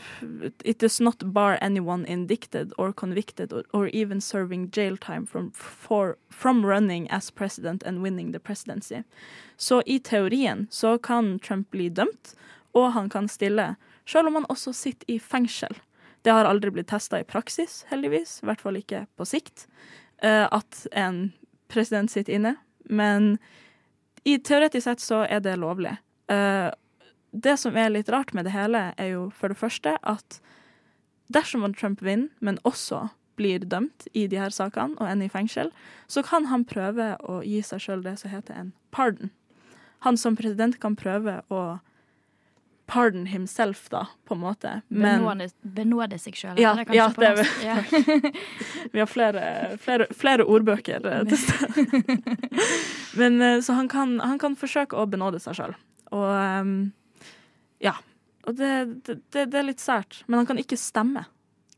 It 0.64 0.78
does 0.78 1.00
not 1.00 1.22
bar 1.32 1.58
anyone 1.60 2.06
indicted 2.06 2.72
or 2.78 2.92
convicted 2.92 3.52
or, 3.52 3.64
or 3.72 3.88
even 3.88 4.20
serving 4.20 4.70
jail 4.70 4.96
time 4.96 5.26
from, 5.26 5.50
for, 5.50 6.16
from 6.30 6.64
running 6.64 7.10
as 7.10 7.30
president 7.30 7.82
and 7.82 8.02
winning 8.02 8.32
the 8.32 8.38
presidency. 8.38 9.02
Så 9.56 9.82
i 9.86 9.98
teorien 9.98 10.66
så 10.70 10.98
kan 10.98 11.38
Trump 11.38 11.70
bli 11.70 11.88
dømt, 11.88 12.34
og 12.72 12.92
han 12.92 13.08
kan 13.08 13.28
stille, 13.28 13.76
selv 14.08 14.30
om 14.30 14.38
man 14.38 14.48
også 14.52 14.72
sitter 14.76 15.10
i 15.10 15.18
fengsel. 15.22 15.74
Det 16.22 16.34
har 16.34 16.48
aldri 16.48 16.72
blitt 16.74 16.88
testa 16.90 17.20
i 17.20 17.26
praksis, 17.26 17.84
heldigvis, 17.90 18.40
i 18.42 18.48
hvert 18.48 18.62
fall 18.62 18.78
ikke 18.80 19.04
på 19.18 19.26
sikt, 19.28 19.66
eh, 20.22 20.46
at 20.46 20.86
en 20.92 21.30
president 21.70 22.10
sitter 22.10 22.38
inne. 22.38 22.56
Men 22.88 23.36
i 24.26 24.38
teoretisk 24.38 24.86
sett 24.88 25.02
så 25.04 25.22
er 25.26 25.42
det 25.44 25.58
lovlig. 25.62 25.96
Eh, 26.32 26.70
det 27.30 27.56
som 27.60 27.76
er 27.76 27.92
litt 27.92 28.10
rart 28.10 28.32
med 28.34 28.46
det 28.46 28.54
hele, 28.56 28.90
er 28.96 29.12
jo 29.12 29.28
for 29.34 29.52
det 29.52 29.60
første 29.60 29.96
at 30.02 30.40
dersom 31.32 31.66
Trump 31.74 32.02
vinner, 32.02 32.30
men 32.40 32.58
også 32.64 33.08
blir 33.36 33.66
dømt 33.68 34.06
i 34.14 34.26
de 34.26 34.38
her 34.40 34.54
sakene 34.54 34.96
og 34.96 35.10
ender 35.10 35.28
i 35.28 35.32
fengsel, 35.32 35.70
så 36.08 36.22
kan 36.24 36.48
han 36.50 36.64
prøve 36.64 37.14
å 37.20 37.42
gi 37.44 37.60
seg 37.62 37.82
sjøl 37.84 38.04
det 38.06 38.16
som 38.22 38.32
heter 38.32 38.56
en 38.56 38.72
pardon. 38.90 39.30
Han 40.06 40.16
som 40.16 40.36
president 40.38 40.78
kan 40.80 40.96
prøve 40.96 41.42
å 41.52 41.78
pardon 42.86 43.26
himself, 43.26 43.88
da, 43.90 44.06
på 44.24 44.34
en 44.34 44.40
måte. 44.40 44.80
Men 44.88 45.20
Benåde, 45.20 45.48
benåde 45.62 46.18
seg 46.22 46.36
sjøl. 46.38 46.60
Ja, 46.62 46.74
det 46.78 46.94
ja, 46.94 47.08
det 47.16 47.30
er. 47.32 47.50
Ja. 47.64 47.76
vi 48.92 49.02
har 49.02 49.10
flere, 49.10 49.44
flere, 49.82 50.06
flere 50.14 50.46
ordbøker 50.46 51.06
eh, 51.10 51.24
til 51.26 51.40
stede. 51.42 51.86
Men 53.20 53.40
eh, 53.42 53.60
så 53.60 53.78
han 53.78 53.90
kan, 53.90 54.18
han 54.22 54.38
kan 54.38 54.56
forsøke 54.58 54.98
å 54.98 55.06
benåde 55.10 55.42
seg 55.42 55.58
sjøl. 55.58 55.74
Og 56.14 56.28
ehm, 56.30 56.76
ja. 57.82 57.96
Og 58.46 58.54
det, 58.54 58.72
det, 59.08 59.18
det, 59.34 59.54
er 59.58 59.66
litt 59.66 59.82
sært. 59.82 60.22
Men 60.26 60.42
han 60.42 60.52
kan 60.52 60.62
ikke 60.62 60.78
stemme. 60.78 61.26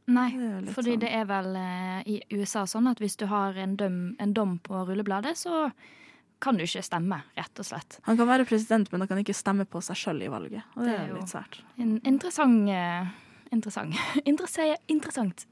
Nei, 0.09 0.31
Det 0.37 0.73
fordi 0.73 0.95
sånn. 0.97 1.03
det 1.05 1.13
er 1.13 1.25
vel 1.29 1.55
eh, 1.61 2.01
i 2.09 2.19
USA 2.37 2.65
sånn 2.69 2.89
at 2.89 3.01
hvis 3.01 3.17
du 3.21 3.27
har 3.29 3.57
en, 3.61 3.77
døm, 3.81 4.01
en 4.21 4.35
dom 4.37 4.57
på 4.65 4.85
rullebladet, 4.89 5.37
så 5.37 5.71
kan 6.41 6.57
du 6.57 6.63
ikke 6.65 6.83
stemme, 6.87 7.23
rett 7.37 7.59
og 7.59 7.67
slett. 7.67 7.99
Han 8.07 8.17
kan 8.17 8.29
være 8.29 8.45
president, 8.47 8.91
men 8.93 9.01
han 9.03 9.09
kan 9.09 9.19
ikke 9.19 9.35
stemme 9.35 9.65
på 9.67 9.81
seg 9.83 9.97
sjøl 9.97 10.23
i 10.23 10.29
valget. 10.31 10.63
Og 10.77 10.85
det, 10.85 10.91
Det 10.93 10.95
er 10.99 11.03
er 11.05 11.09
jo- 11.09 11.15
litt 11.17 11.33
svært. 11.35 11.61
En 11.79 12.01
interessant 12.05 12.69
eh, 12.69 13.07
Interessant. 13.51 13.95
Interessant. 14.89 15.47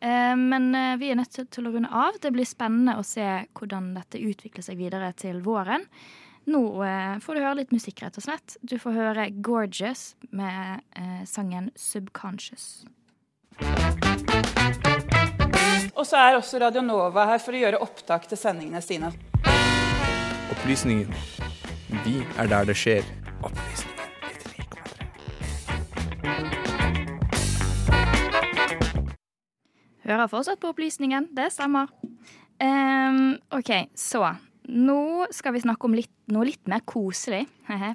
Eh, 0.00 0.34
men 0.36 0.74
eh, 0.74 0.96
vi 0.96 1.10
er 1.10 1.16
nødt 1.16 1.50
til- 1.50 1.66
å 1.66 1.72
runde 1.72 1.90
av. 1.92 2.14
Det 2.20 2.32
blir 2.32 2.44
spennende 2.48 2.96
å 2.96 3.04
se 3.04 3.46
hvordan 3.54 3.94
dette 3.94 4.18
utvikler 4.18 4.62
seg 4.64 4.78
videre 4.78 5.12
til 5.14 5.40
våren. 5.42 5.84
Nå 6.46 6.60
får 7.20 7.34
du 7.34 7.40
høre 7.42 7.56
litt 7.56 7.72
musikk, 7.74 8.02
rett 8.04 8.16
og 8.18 8.22
slett. 8.22 8.56
Du 8.64 8.78
får 8.78 8.92
høre 8.94 9.30
'Gorgeous' 9.42 10.14
med 10.30 10.80
eh, 10.94 11.24
sangen 11.24 11.70
'Subconscious'. 11.74 12.86
Og 15.96 16.04
så 16.06 16.16
er 16.20 16.36
også 16.36 16.60
Radio 16.60 16.82
Nova 16.82 17.26
her 17.26 17.38
for 17.42 17.52
å 17.52 17.60
gjøre 17.64 17.80
opptak 17.82 18.28
til 18.28 18.38
sendingene 18.38 18.80
sine. 18.84 19.10
Opplysningen. 20.56 21.12
Vi 22.04 22.22
er 22.40 22.48
der 22.48 22.64
det 22.64 22.74
skjer. 22.80 23.04
Opplysningen. 23.44 23.92
Hører 30.06 30.30
fortsatt 30.30 30.60
på 30.62 30.70
opplysningen. 30.72 31.28
Det 31.36 31.50
stemmer. 31.52 31.90
Um, 32.62 33.36
OK, 33.52 33.70
så 33.94 34.22
nå 34.72 35.26
skal 35.34 35.54
vi 35.54 35.60
snakke 35.66 35.86
om 35.86 35.94
litt, 35.98 36.12
noe 36.32 36.48
litt 36.48 36.64
mer 36.70 36.80
koselig. 36.88 37.44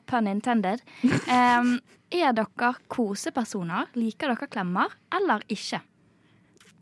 Pun 0.07 0.29
intended. 0.29 0.83
Um, 1.01 1.79
er 2.13 2.35
dere 2.37 2.73
kosepersoner? 2.91 3.89
Liker 3.97 4.35
dere 4.35 4.49
klemmer, 4.51 4.93
eller 5.17 5.43
ikke? 5.49 5.81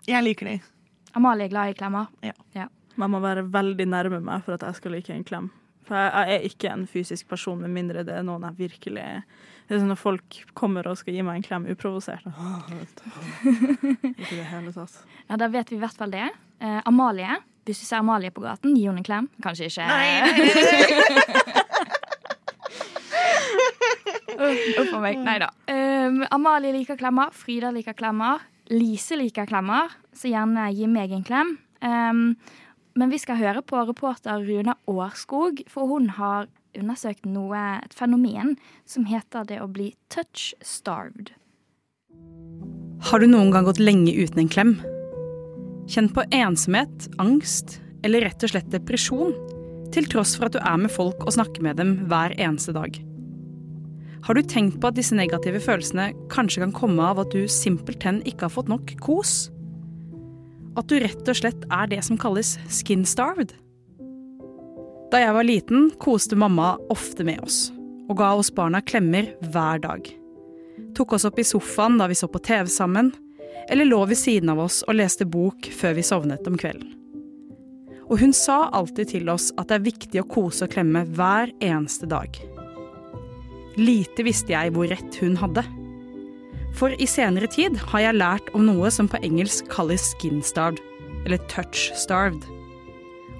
Jeg 0.09 0.27
liker 0.27 0.51
de. 0.51 0.59
Amalie 1.15 1.47
er 1.47 1.55
glad 1.55 1.71
i 1.71 1.79
klemmer. 1.79 2.11
Ja. 2.53 2.67
Man 2.99 3.13
må 3.15 3.23
være 3.23 3.47
veldig 3.47 3.87
nærme 3.87 4.19
meg 4.19 4.43
for 4.43 4.57
at 4.57 4.67
jeg 4.67 4.75
skal 4.81 4.97
like 4.97 5.15
en 5.15 5.23
klem. 5.23 5.49
For 5.89 5.97
jeg, 5.97 6.36
er 6.38 6.43
ikke 6.45 6.69
en 6.69 6.86
fysisk 6.86 7.25
person, 7.32 7.58
med 7.63 7.73
mindre 7.73 8.04
det 8.06 8.13
er 8.19 8.25
noen 8.25 8.43
jeg 8.45 8.60
virkelig 8.60 9.06
Det 9.65 9.73
er 9.73 9.80
sånn 9.82 9.89
når 9.89 9.97
folk 9.97 10.38
kommer 10.58 10.86
og 10.89 10.99
skal 10.99 11.15
gi 11.17 11.23
meg 11.25 11.39
en 11.39 11.45
klem 11.45 11.65
uprovosert. 11.69 12.25
Ikke 14.21 14.36
i 14.36 14.38
det 14.38 14.45
hele 14.49 14.73
tatt. 14.73 14.99
Ja, 15.28 15.38
Da 15.41 15.49
vet 15.49 15.69
vi 15.73 15.78
i 15.78 15.82
hvert 15.82 15.97
fall 15.97 16.13
det. 16.13 16.28
Eh, 16.62 16.80
Amalie, 16.89 17.39
hvis 17.65 17.82
du 17.82 17.86
ser 17.86 18.04
Amalie 18.04 18.34
på 18.34 18.41
gaten, 18.45 18.73
gi 18.78 18.86
henne 18.86 19.02
en 19.02 19.06
klem. 19.06 19.30
Kanskje 19.45 19.69
ikke 19.69 19.86
Uff 24.39 24.93
a 24.93 25.02
meg. 25.04 25.19
Nei 25.25 25.38
da. 25.41 25.49
Um, 25.69 26.23
Amalie 26.34 26.71
liker 26.73 26.97
klemmer. 26.99 27.34
Frida 27.36 27.73
liker 27.75 27.97
klemmer. 27.97 28.45
Lise 28.69 29.17
liker 29.17 29.49
klemmer, 29.49 29.89
så 30.13 30.30
gjerne 30.30 30.69
gi 30.78 30.86
meg 30.89 31.13
en 31.17 31.25
klem. 31.25 31.56
Um, 31.82 32.23
men 32.99 33.12
vi 33.13 33.19
skal 33.21 33.39
høre 33.39 33.63
på 33.63 33.79
reporter 33.88 34.43
Runa 34.43 34.75
Årskog, 34.91 35.63
for 35.71 35.88
hun 35.88 36.09
har 36.17 36.49
undersøkt 36.77 37.25
noe, 37.25 37.57
et 37.79 37.95
fenomen 37.95 38.57
som 38.89 39.07
heter 39.09 39.47
det 39.47 39.62
å 39.63 39.69
bli 39.71 39.93
touch-starved. 40.13 41.31
Har 43.09 43.23
du 43.23 43.29
noen 43.31 43.53
gang 43.55 43.65
gått 43.65 43.79
lenge 43.79 44.12
uten 44.12 44.43
en 44.43 44.51
klem? 44.51 44.73
Kjenn 45.89 46.12
på 46.13 46.25
ensomhet, 46.35 47.07
angst 47.23 47.79
eller 48.05 48.27
rett 48.27 48.43
og 48.43 48.51
slett 48.51 48.69
depresjon, 48.73 49.31
til 49.95 50.05
tross 50.12 50.35
for 50.38 50.49
at 50.49 50.57
du 50.57 50.59
er 50.62 50.77
med 50.77 50.91
folk 50.93 51.23
og 51.25 51.33
snakker 51.33 51.63
med 51.65 51.79
dem 51.79 51.95
hver 52.12 52.35
eneste 52.38 52.75
dag. 52.75 52.99
Har 54.27 54.35
du 54.35 54.43
tenkt 54.43 54.81
på 54.83 54.91
at 54.91 54.97
disse 54.99 55.15
negative 55.15 55.62
følelsene 55.63 56.12
kanskje 56.29 56.65
kan 56.65 56.75
komme 56.75 57.07
av 57.07 57.23
at 57.23 57.31
du 57.31 57.47
simpelthen 57.49 58.19
ikke 58.27 58.45
har 58.49 58.53
fått 58.53 58.69
nok 58.69 58.93
kos? 59.01 59.47
At 60.79 60.87
du 60.87 60.95
rett 61.03 61.27
og 61.27 61.35
slett 61.35 61.65
er 61.67 61.89
det 61.91 61.99
som 62.07 62.17
kalles 62.19 62.53
skin-starved? 62.71 63.51
Da 65.11 65.19
jeg 65.19 65.33
var 65.35 65.43
liten, 65.47 65.89
koste 65.99 66.37
mamma 66.39 66.75
ofte 66.93 67.25
med 67.27 67.41
oss, 67.43 67.65
og 68.07 68.19
ga 68.21 68.29
oss 68.37 68.51
barna 68.55 68.79
klemmer 68.85 69.33
hver 69.51 69.81
dag. 69.83 70.07
Tok 70.95 71.17
oss 71.17 71.25
opp 71.27 71.41
i 71.41 71.47
sofaen 71.47 71.97
da 71.99 72.07
vi 72.07 72.15
så 72.15 72.29
på 72.31 72.39
TV 72.45 72.69
sammen, 72.71 73.11
eller 73.69 73.89
lå 73.89 73.99
ved 74.07 74.17
siden 74.21 74.53
av 74.53 74.61
oss 74.63 74.79
og 74.87 74.95
leste 75.01 75.27
bok 75.27 75.67
før 75.75 75.97
vi 75.97 76.05
sovnet 76.05 76.47
om 76.47 76.55
kvelden. 76.61 76.93
Og 78.09 78.21
hun 78.23 78.31
sa 78.33 78.69
alltid 78.73 79.11
til 79.11 79.29
oss 79.29 79.51
at 79.59 79.67
det 79.69 79.81
er 79.81 79.89
viktig 79.89 80.21
å 80.23 80.29
kose 80.29 80.65
og 80.65 80.73
klemme 80.73 81.03
hver 81.17 81.51
eneste 81.61 82.07
dag. 82.09 82.39
Lite 83.77 84.25
visste 84.25 84.55
jeg 84.55 84.73
hvor 84.73 84.89
rett 84.89 85.19
hun 85.21 85.37
hadde. 85.41 85.65
For 86.77 86.93
i 86.95 87.08
senere 87.10 87.49
tid 87.51 87.77
har 87.91 88.03
jeg 88.05 88.19
lært 88.19 88.51
om 88.58 88.67
noe 88.67 88.91
som 88.93 89.10
på 89.10 89.19
engelsk 89.25 89.67
kalles 89.71 90.12
skin-starved, 90.13 90.82
eller 91.25 91.41
touch-starved. 91.51 92.45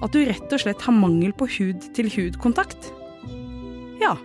At 0.00 0.14
du 0.16 0.24
rett 0.24 0.52
og 0.52 0.62
slett 0.62 0.82
har 0.84 0.96
mangel 0.96 1.32
på 1.36 1.48
hud-til-hud-kontakt. 1.58 2.90
Ja, 4.00 4.16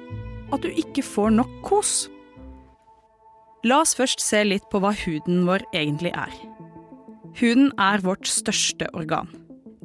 at 0.53 0.63
du 0.63 0.69
ikke 0.71 1.03
får 1.03 1.33
nok 1.35 1.51
kos. 1.67 1.93
La 3.65 3.81
oss 3.81 3.95
først 3.97 4.21
se 4.21 4.43
litt 4.45 4.67
på 4.71 4.79
hva 4.83 4.93
huden 4.95 5.43
vår 5.47 5.65
egentlig 5.75 6.13
er. 6.15 6.33
Huden 7.35 7.71
er 7.81 8.03
vårt 8.05 8.29
største 8.29 8.87
organ. 8.95 9.27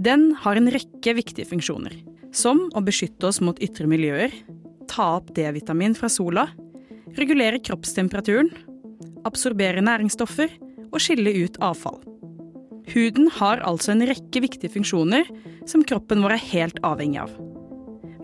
Den 0.01 0.31
har 0.45 0.57
en 0.57 0.71
rekke 0.71 1.15
viktige 1.17 1.49
funksjoner, 1.49 1.95
som 2.33 2.69
å 2.77 2.83
beskytte 2.85 3.27
oss 3.27 3.41
mot 3.43 3.59
ytre 3.61 3.89
miljøer, 3.91 4.33
ta 4.91 5.17
opp 5.19 5.33
D-vitamin 5.37 5.97
fra 5.99 6.11
sola, 6.13 6.47
regulere 7.19 7.61
kroppstemperaturen, 7.63 8.53
absorbere 9.29 9.83
næringsstoffer 9.85 10.53
og 10.91 11.03
skille 11.03 11.33
ut 11.45 11.59
avfall. 11.65 12.01
Huden 12.91 13.29
har 13.37 13.63
altså 13.67 13.93
en 13.95 14.05
rekke 14.09 14.43
viktige 14.43 14.73
funksjoner 14.73 15.29
som 15.69 15.85
kroppen 15.87 16.25
vår 16.25 16.37
er 16.37 16.47
helt 16.51 16.81
avhengig 16.87 17.21
av. 17.23 17.35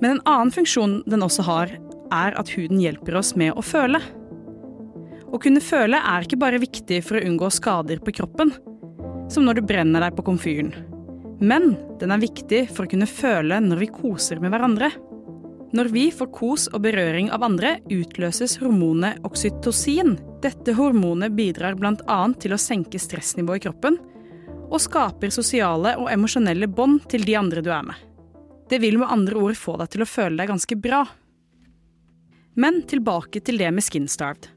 Men 0.03 0.17
en 0.17 0.23
annen 0.29 0.53
funksjon 0.53 1.01
den 1.09 1.25
også 1.25 1.45
har, 1.47 1.73
er 2.15 2.37
at 2.39 2.51
huden 2.55 2.81
hjelper 2.83 3.19
oss 3.19 3.35
med 3.39 3.55
å 3.57 3.65
føle. 3.65 4.01
Å 5.27 5.41
kunne 5.43 5.63
føle 5.65 5.99
er 5.99 6.27
ikke 6.27 6.39
bare 6.41 6.63
viktig 6.63 7.01
for 7.05 7.19
å 7.19 7.25
unngå 7.27 7.51
skader 7.55 8.03
på 8.03 8.15
kroppen, 8.19 8.53
som 9.33 9.47
når 9.47 9.59
du 9.59 9.67
brenner 9.69 10.05
deg 10.05 10.17
på 10.17 10.25
komfyren. 10.27 10.73
Men 11.41 11.75
den 12.01 12.15
er 12.15 12.23
viktig 12.23 12.67
for 12.73 12.87
å 12.87 12.91
kunne 12.91 13.09
føle 13.11 13.59
når 13.61 13.83
vi 13.83 13.93
koser 13.93 14.41
med 14.41 14.55
hverandre. 14.55 14.91
Når 15.75 15.89
vi 15.91 16.05
får 16.15 16.29
kos 16.31 16.69
og 16.71 16.85
berøring 16.85 17.31
av 17.35 17.43
andre, 17.43 17.77
utløses 17.91 18.55
hormonet 18.61 19.19
oksytocin. 19.27 20.15
Dette 20.45 20.77
hormonet 20.79 21.35
bidrar 21.35 21.75
bl.a. 21.79 22.19
til 22.39 22.55
å 22.55 22.61
senke 22.61 23.01
stressnivået 23.03 23.65
i 23.65 23.65
kroppen, 23.67 23.99
og 24.67 24.83
skaper 24.83 25.35
sosiale 25.35 25.97
og 25.99 26.11
emosjonelle 26.13 26.69
bånd 26.71 27.09
til 27.11 27.27
de 27.27 27.35
andre 27.39 27.63
du 27.67 27.73
er 27.75 27.87
med. 27.87 27.99
Det 28.71 28.81
vil 28.83 28.99
med 28.99 29.11
andre 29.11 29.39
ord 29.39 29.59
få 29.59 29.77
deg 29.81 29.91
til 29.93 30.03
å 30.03 30.11
føle 30.11 30.39
deg 30.39 30.51
ganske 30.51 30.79
bra. 30.79 31.05
Men 32.59 32.81
tilbake 32.89 33.43
til 33.45 33.59
det 33.61 33.71
med 33.75 33.85
skin-starved. 33.87 34.49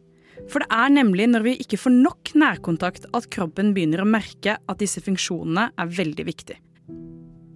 For 0.50 0.64
det 0.64 0.70
er 0.74 0.94
nemlig 0.94 1.28
når 1.30 1.46
vi 1.46 1.58
ikke 1.62 1.78
får 1.78 1.94
nok 1.94 2.34
nærkontakt 2.38 3.10
at 3.14 3.28
kroppen 3.34 3.74
begynner 3.76 4.06
å 4.06 4.10
merke 4.10 4.56
at 4.58 4.82
disse 4.82 5.02
funksjonene 5.06 5.70
er 5.78 5.94
veldig 5.94 6.26
viktige. 6.26 6.62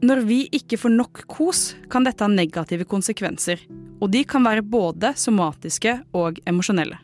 Når 0.04 0.20
vi 0.28 0.42
ikke 0.52 0.76
får 0.76 0.92
nok 0.92 1.22
kos, 1.32 1.62
kan 1.88 2.04
dette 2.04 2.26
ha 2.26 2.28
negative 2.28 2.84
konsekvenser, 2.92 3.62
og 4.04 4.10
de 4.12 4.26
kan 4.28 4.44
være 4.44 4.66
både 4.68 5.14
somatiske 5.16 5.94
og 6.20 6.42
emosjonelle. 6.50 6.98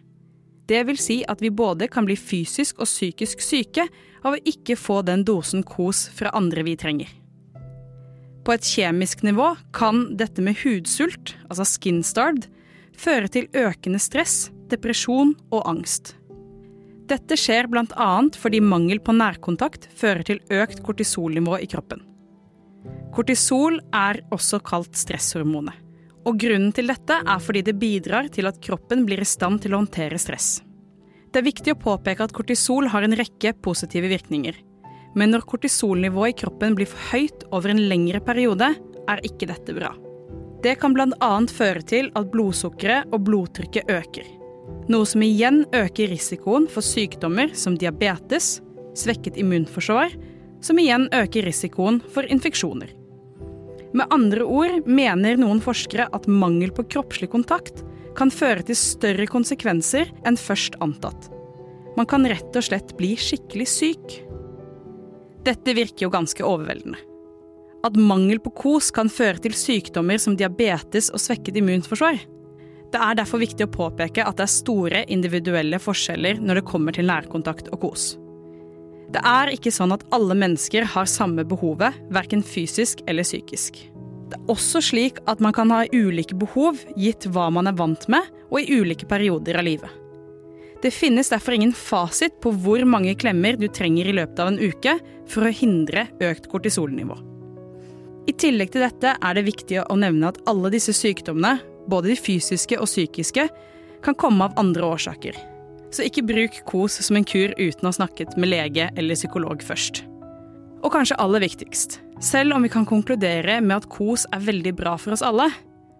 Det 0.67 0.81
vil 0.89 0.99
si 0.99 1.21
at 1.23 1.39
vi 1.39 1.49
både 1.49 1.87
kan 1.87 2.03
bli 2.05 2.17
fysisk 2.19 2.81
og 2.83 2.89
psykisk 2.89 3.39
syke 3.41 3.85
av 4.19 4.35
å 4.35 4.41
ikke 4.51 4.75
få 4.75 4.99
den 5.07 5.23
dosen 5.23 5.63
kos 5.63 6.09
fra 6.17 6.33
andre 6.35 6.65
vi 6.67 6.75
trenger. 6.81 7.07
På 8.43 8.57
et 8.57 8.67
kjemisk 8.67 9.23
nivå 9.23 9.53
kan 9.71 10.03
dette 10.19 10.43
med 10.43 10.59
hudsult, 10.65 11.37
altså 11.47 11.69
skin 11.71 12.03
starved, 12.03 12.49
føre 12.99 13.31
til 13.31 13.47
økende 13.55 14.03
stress, 14.03 14.49
depresjon 14.67 15.37
og 15.55 15.63
angst. 15.71 16.17
Dette 17.09 17.39
skjer 17.39 17.71
bl.a. 17.71 18.11
fordi 18.35 18.59
mangel 18.59 18.99
på 18.99 19.15
nærkontakt 19.15 19.87
fører 19.95 20.27
til 20.27 20.43
økt 20.51 20.83
kortisolnivå 20.83 21.63
i 21.63 21.71
kroppen. 21.71 22.08
Kortisol 23.15 23.79
er 23.95 24.21
også 24.33 24.61
kalt 24.63 24.95
stresshormonet. 24.97 25.75
Og 26.27 26.37
grunnen 26.39 26.71
til 26.75 26.89
dette 26.91 27.15
er 27.19 27.41
fordi 27.41 27.63
det 27.65 27.77
bidrar 27.79 28.27
til 28.33 28.49
at 28.49 28.59
kroppen 28.63 29.05
blir 29.07 29.21
i 29.23 29.27
stand 29.27 29.63
til 29.63 29.73
å 29.73 29.81
håndtere 29.81 30.19
stress. 30.21 30.59
Det 31.29 31.41
er 31.41 31.47
viktig 31.47 31.73
å 31.75 31.79
påpeke 31.79 32.25
at 32.25 32.33
kortisol 32.33 32.89
har 32.89 33.05
en 33.05 33.15
rekke 33.17 33.53
positive 33.65 34.09
virkninger. 34.11 34.55
Men 35.17 35.33
når 35.33 35.45
kortisolnivået 35.49 36.33
i 36.33 36.39
kroppen 36.43 36.75
blir 36.77 36.89
for 36.89 37.11
høyt 37.13 37.45
over 37.53 37.73
en 37.73 37.81
lengre 37.89 38.21
periode, 38.21 38.71
er 39.09 39.25
ikke 39.25 39.49
dette 39.49 39.73
bra. 39.73 39.93
Det 40.63 40.75
kan 40.81 40.93
bl.a. 40.93 41.31
føre 41.49 41.85
til 41.87 42.09
at 42.19 42.29
blodsukkeret 42.33 43.13
og 43.15 43.23
blodtrykket 43.29 43.89
øker. 43.93 44.27
Noe 44.89 45.05
som 45.07 45.23
igjen 45.23 45.63
øker 45.75 46.11
risikoen 46.11 46.67
for 46.69 46.85
sykdommer 46.85 47.53
som 47.57 47.77
diabetes, 47.79 48.57
svekket 48.97 49.37
immunforsvar, 49.39 50.13
som 50.61 50.79
igjen 50.79 51.07
øker 51.15 51.45
risikoen 51.47 51.99
for 52.13 52.27
infeksjoner. 52.27 52.91
Med 53.93 54.05
andre 54.13 54.45
ord 54.45 54.85
mener 54.85 55.39
noen 55.39 55.61
forskere 55.63 56.09
at 56.13 56.27
mangel 56.29 56.73
på 56.75 56.85
kroppslig 56.93 57.31
kontakt 57.33 57.83
kan 58.17 58.31
føre 58.33 58.65
til 58.67 58.77
større 58.77 59.25
konsekvenser 59.29 60.11
enn 60.27 60.37
først 60.37 60.77
antatt. 60.83 61.29
Man 61.97 62.07
kan 62.09 62.27
rett 62.29 62.55
og 62.55 62.65
slett 62.65 62.93
bli 62.99 63.15
skikkelig 63.17 63.67
syk. 63.67 64.17
Dette 65.47 65.73
virker 65.73 66.05
jo 66.05 66.13
ganske 66.13 66.45
overveldende. 66.45 66.99
At 67.87 67.95
mangel 67.95 68.41
på 68.43 68.51
kos 68.59 68.91
kan 68.91 69.09
føre 69.09 69.39
til 69.41 69.55
sykdommer 69.55 70.19
som 70.19 70.35
diabetes 70.37 71.09
og 71.15 71.23
svekket 71.23 71.57
immunforsvar. 71.61 72.19
Det 72.89 72.99
er 72.99 73.17
derfor 73.17 73.41
viktig 73.41 73.67
å 73.67 73.71
påpeke 73.71 74.25
at 74.25 74.37
det 74.37 74.45
er 74.45 74.53
store 74.53 75.03
individuelle 75.13 75.79
forskjeller 75.81 76.41
når 76.43 76.59
det 76.59 76.69
kommer 76.69 76.95
til 76.95 77.07
nærkontakt 77.09 77.71
og 77.71 77.85
kos. 77.85 78.11
Det 79.09 79.21
er 79.25 79.49
ikke 79.55 79.73
sånn 79.73 79.93
at 79.95 80.03
alle 80.13 80.35
mennesker 80.37 80.85
har 80.93 81.07
samme 81.09 81.45
behovet, 81.47 81.95
verken 82.13 82.43
fysisk 82.45 83.01
eller 83.09 83.25
psykisk. 83.25 83.79
Det 84.29 84.37
er 84.37 84.51
også 84.53 84.81
slik 84.85 85.17
at 85.29 85.39
man 85.41 85.55
kan 85.57 85.71
ha 85.73 85.87
ulike 85.89 86.37
behov 86.37 86.77
gitt 86.93 87.25
hva 87.33 87.47
man 87.53 87.71
er 87.71 87.77
vant 87.79 88.05
med, 88.11 88.27
og 88.53 88.61
i 88.61 88.77
ulike 88.77 89.09
perioder 89.09 89.57
av 89.57 89.65
livet. 89.65 89.89
Det 90.79 90.93
finnes 90.95 91.27
derfor 91.33 91.57
ingen 91.57 91.73
fasit 91.75 92.37
på 92.39 92.53
hvor 92.63 92.85
mange 92.87 93.15
klemmer 93.19 93.57
du 93.59 93.67
trenger 93.67 94.07
i 94.07 94.15
løpet 94.15 94.39
av 94.39 94.53
en 94.53 94.61
uke 94.61 94.95
for 95.27 95.49
å 95.49 95.53
hindre 95.53 96.05
økt 96.23 96.47
kortisolnivå. 96.51 97.17
I 98.29 98.35
tillegg 98.37 98.71
til 98.71 98.85
dette 98.85 99.15
er 99.17 99.35
det 99.35 99.47
viktig 99.49 99.81
å 99.81 99.97
nevne 99.97 100.29
at 100.29 100.39
alle 100.47 100.69
disse 100.71 100.93
sykdommene, 100.93 101.57
både 101.89 102.13
de 102.13 102.19
fysiske 102.19 102.77
og 102.77 102.85
psykiske, 102.85 103.49
kan 104.05 104.15
komme 104.15 104.45
av 104.45 104.59
andre 104.61 104.85
årsaker. 104.93 105.48
Så 105.89 106.05
ikke 106.05 106.25
bruk 106.27 106.59
kos 106.69 106.99
som 107.01 107.17
en 107.17 107.25
kur 107.25 107.53
uten 107.57 107.87
å 107.87 107.89
ha 107.89 107.97
snakket 107.97 108.37
med 108.37 108.51
lege 108.51 108.89
eller 108.95 109.17
psykolog 109.17 109.63
først. 109.65 110.03
Og 110.79 110.93
kanskje 110.93 111.17
aller 111.19 111.43
viktigst, 111.43 111.97
selv 112.23 112.55
om 112.55 112.63
vi 112.63 112.71
kan 112.71 112.85
konkludere 112.87 113.57
med 113.61 113.81
at 113.81 113.89
kos 113.91 114.27
er 114.35 114.45
veldig 114.45 114.75
bra 114.77 114.95
for 115.01 115.15
oss 115.15 115.25
alle, 115.25 115.49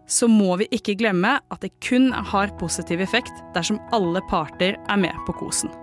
så 0.10 0.30
må 0.30 0.56
vi 0.62 0.70
ikke 0.74 0.98
glemme 0.98 1.36
at 1.38 1.62
det 1.62 1.74
kun 1.86 2.10
har 2.14 2.54
positiv 2.62 3.02
effekt 3.04 3.44
dersom 3.54 3.82
alle 3.94 4.22
parter 4.30 4.78
er 4.90 5.02
med 5.02 5.16
på 5.28 5.36
kosen. 5.42 5.74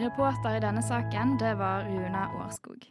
Reporter 0.00 0.56
i 0.56 0.62
denne 0.62 0.80
saken, 0.82 1.36
det 1.40 1.58
var 1.60 1.84
Runa 1.84 2.30
Årskog. 2.40 2.86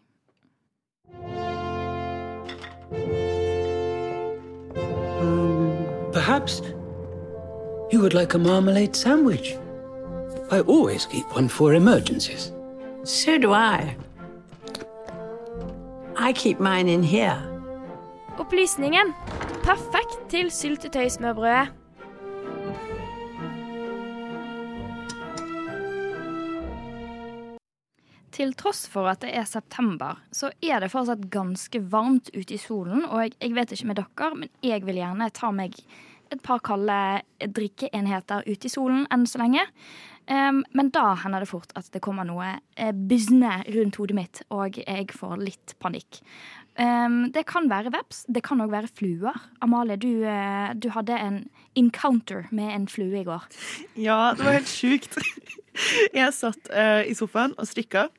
Um, 5.20 5.86
perhaps 6.14 6.62
you 7.92 8.00
would 8.00 8.14
like 8.14 8.34
a 8.34 8.38
marmalade 8.38 8.96
sandwich. 8.96 9.56
I 10.52 10.62
always 10.62 11.06
keep 11.06 11.26
one 11.36 11.50
for 11.50 11.74
emergencies. 11.74 12.52
So 13.04 13.38
do 13.38 13.52
I. 13.54 13.96
I 16.16 16.34
keep 16.34 16.60
mine 16.60 16.88
in 16.88 17.04
here. 17.04 17.38
Opplysningen. 18.38 19.14
Perfekt 19.64 20.30
til 20.30 20.52
syltetøysmørbrødet. 20.52 21.70
Til 28.32 28.54
tross 28.56 28.86
for 28.88 29.10
at 29.12 29.20
det 29.22 29.34
er 29.36 29.44
september, 29.44 30.22
så 30.32 30.52
er 30.64 30.80
det 30.80 30.92
fortsatt 30.94 31.26
ganske 31.32 31.82
varmt 31.92 32.30
ute 32.32 32.54
i 32.56 32.58
solen. 32.62 33.04
Og 33.04 33.26
jeg, 33.26 33.34
jeg 33.42 33.56
vet 33.58 33.74
ikke 33.76 33.90
med 33.90 34.00
dere, 34.00 34.30
men 34.36 34.50
jeg 34.64 34.86
vil 34.88 35.02
gjerne 35.02 35.28
ta 35.36 35.52
meg 35.52 35.76
et 36.34 36.42
par 36.46 36.62
kalde 36.66 37.00
drikkeenheter 37.40 38.48
ute 38.48 38.70
i 38.70 38.72
solen 38.72 39.06
enn 39.14 39.28
så 39.30 39.42
lenge. 39.42 39.66
Um, 40.30 40.62
men 40.78 40.92
da 40.94 41.16
hender 41.18 41.42
det 41.42 41.50
fort 41.50 41.72
at 41.80 41.88
det 41.90 42.04
kommer 42.06 42.28
noe 42.28 42.52
uh, 42.62 42.92
business 43.10 43.66
rundt 43.74 43.98
hodet 43.98 44.18
mitt, 44.18 44.42
og 44.54 44.78
jeg 44.78 45.08
får 45.18 45.40
litt 45.42 45.74
panikk. 45.82 46.20
Um, 46.78 47.32
det 47.34 47.48
kan 47.50 47.66
være 47.72 47.90
veps, 47.96 48.28
det 48.30 48.44
kan 48.46 48.62
òg 48.62 48.70
være 48.76 48.92
fluer. 48.94 49.40
Amalie, 49.66 49.98
du, 49.98 50.22
uh, 50.22 50.70
du, 50.78 50.92
hadde 50.94 51.18
en 51.18 51.40
encounter 51.80 52.46
med 52.54 52.70
en 52.76 52.86
flue 52.92 53.24
i 53.24 53.26
går. 53.26 53.50
Ja, 53.98 54.36
det 54.38 54.46
var 54.46 54.60
helt 54.60 54.70
sjukt. 54.70 55.18
Jeg 56.20 56.30
satt 56.38 56.70
uh, 56.70 57.02
i 57.10 57.18
sofaen 57.18 57.58
og 57.58 57.66
strikka, 57.70 58.10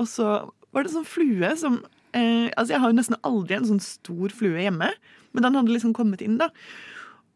og 0.00 0.06
så 0.10 0.40
var 0.74 0.82
det 0.82 0.94
sånn 0.94 1.08
flue 1.08 1.56
som 1.60 1.82
Altså, 2.12 2.74
jeg 2.74 2.80
har 2.82 2.90
jo 2.90 2.96
nesten 2.98 3.16
aldri 3.24 3.54
en 3.56 3.64
sånn 3.64 3.78
stor 3.80 4.32
flue 4.36 4.60
hjemme, 4.60 4.90
men 5.32 5.44
den 5.46 5.54
hadde 5.56 5.72
liksom 5.72 5.94
kommet 5.96 6.20
inn, 6.20 6.34
da. 6.36 6.50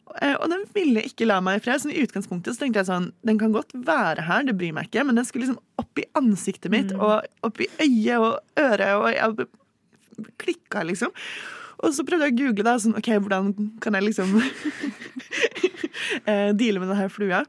Og 0.07 0.47
den 0.49 0.63
ville 0.73 1.03
ikke 1.05 1.27
la 1.27 1.41
meg 1.45 1.59
i 1.59 1.63
fred. 1.65 1.83
Så 1.83 1.91
i 1.93 2.05
utgangspunktet 2.05 2.55
så 2.55 2.63
tenkte 2.63 2.81
jeg 2.81 2.89
sånn 2.89 3.11
Den 3.27 3.41
kan 3.41 3.53
godt 3.53 3.75
være 3.75 4.25
her, 4.29 4.47
det 4.47 4.57
bryr 4.57 4.73
meg 4.77 4.89
ikke, 4.89 5.05
men 5.09 5.19
den 5.19 5.27
skulle 5.29 5.47
liksom 5.47 5.83
opp 5.83 6.01
i 6.01 6.07
ansiktet 6.19 6.73
mitt 6.73 6.95
mm. 6.95 7.03
og 7.03 7.47
opp 7.47 7.61
i 7.61 7.69
øyet 7.83 8.17
og 8.17 8.63
øret, 8.63 8.93
og 8.97 9.09
jeg 9.13 9.49
klikka, 10.41 10.85
liksom. 10.89 11.13
Og 11.85 11.93
så 11.93 12.05
prøvde 12.09 12.31
jeg 12.31 12.37
å 12.37 12.39
google 12.39 12.65
da, 12.65 12.77
sånn, 12.81 12.97
OK, 12.97 13.11
hvordan 13.21 13.51
kan 13.85 13.99
jeg 13.99 14.07
liksom 14.07 14.39
deale 16.61 16.81
med 16.81 16.89
denne 16.89 17.11
flua. 17.13 17.43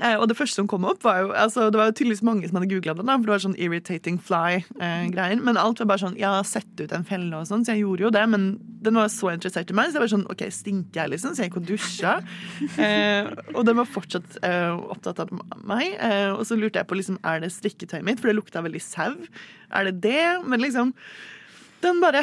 Eh, 0.00 0.16
og 0.16 0.28
det 0.30 0.36
første 0.38 0.56
som 0.60 0.68
kom 0.70 0.86
opp, 0.88 1.02
var 1.04 1.20
jo 1.20 1.32
altså, 1.36 1.68
Det 1.70 1.76
var 1.80 1.90
jo 1.90 1.96
tydeligvis 1.98 2.22
mange 2.24 2.48
som 2.48 2.56
hadde 2.56 2.70
googla 2.70 2.94
det. 2.96 3.04
da, 3.04 3.16
For 3.18 3.28
det 3.28 3.34
var 3.34 3.42
sånn 3.44 3.58
irritating 3.60 4.16
fly-greier. 4.24 5.36
Eh, 5.36 5.44
men 5.44 5.60
alt 5.60 5.82
var 5.82 5.90
bare 5.92 6.04
sånn 6.04 6.18
Ja, 6.20 6.32
sett 6.46 6.80
ut 6.80 6.94
en 6.96 7.06
felle 7.08 7.36
og 7.36 7.48
sånn. 7.50 7.66
Så 7.66 7.74
jeg 7.74 7.84
gjorde 7.84 8.06
jo 8.06 8.12
det. 8.14 8.24
Men 8.32 8.46
den 8.86 8.96
var 8.96 9.10
så 9.12 9.32
interessert 9.34 9.70
i 9.70 9.76
meg, 9.76 9.90
så 9.90 9.98
jeg 9.98 10.04
var 10.06 10.12
sånn 10.14 10.26
OK, 10.32 10.46
stinker 10.54 11.02
jeg, 11.02 11.12
liksom? 11.14 11.34
Så 11.36 11.44
jeg 11.44 11.50
gikk 11.52 11.60
og 11.62 11.68
dusja. 11.72 12.16
Eh, 12.80 13.26
og 13.52 13.64
den 13.66 13.76
var 13.76 13.88
fortsatt 13.88 14.38
eh, 14.46 14.70
opptatt 14.92 15.18
av 15.22 15.30
meg. 15.68 15.92
Eh, 16.00 16.30
og 16.32 16.42
så 16.48 16.56
lurte 16.56 16.80
jeg 16.80 16.88
på 16.88 16.96
liksom, 16.96 17.18
er 17.26 17.42
det 17.42 17.50
strikketøyet 17.52 18.06
mitt, 18.06 18.20
for 18.22 18.30
det 18.30 18.38
lukta 18.38 18.62
veldig 18.64 18.80
sau. 18.82 19.12
Er 19.76 19.90
det 19.90 20.00
det? 20.06 20.22
Men 20.46 20.62
liksom 20.64 20.94
Den 21.84 22.00
bare 22.00 22.22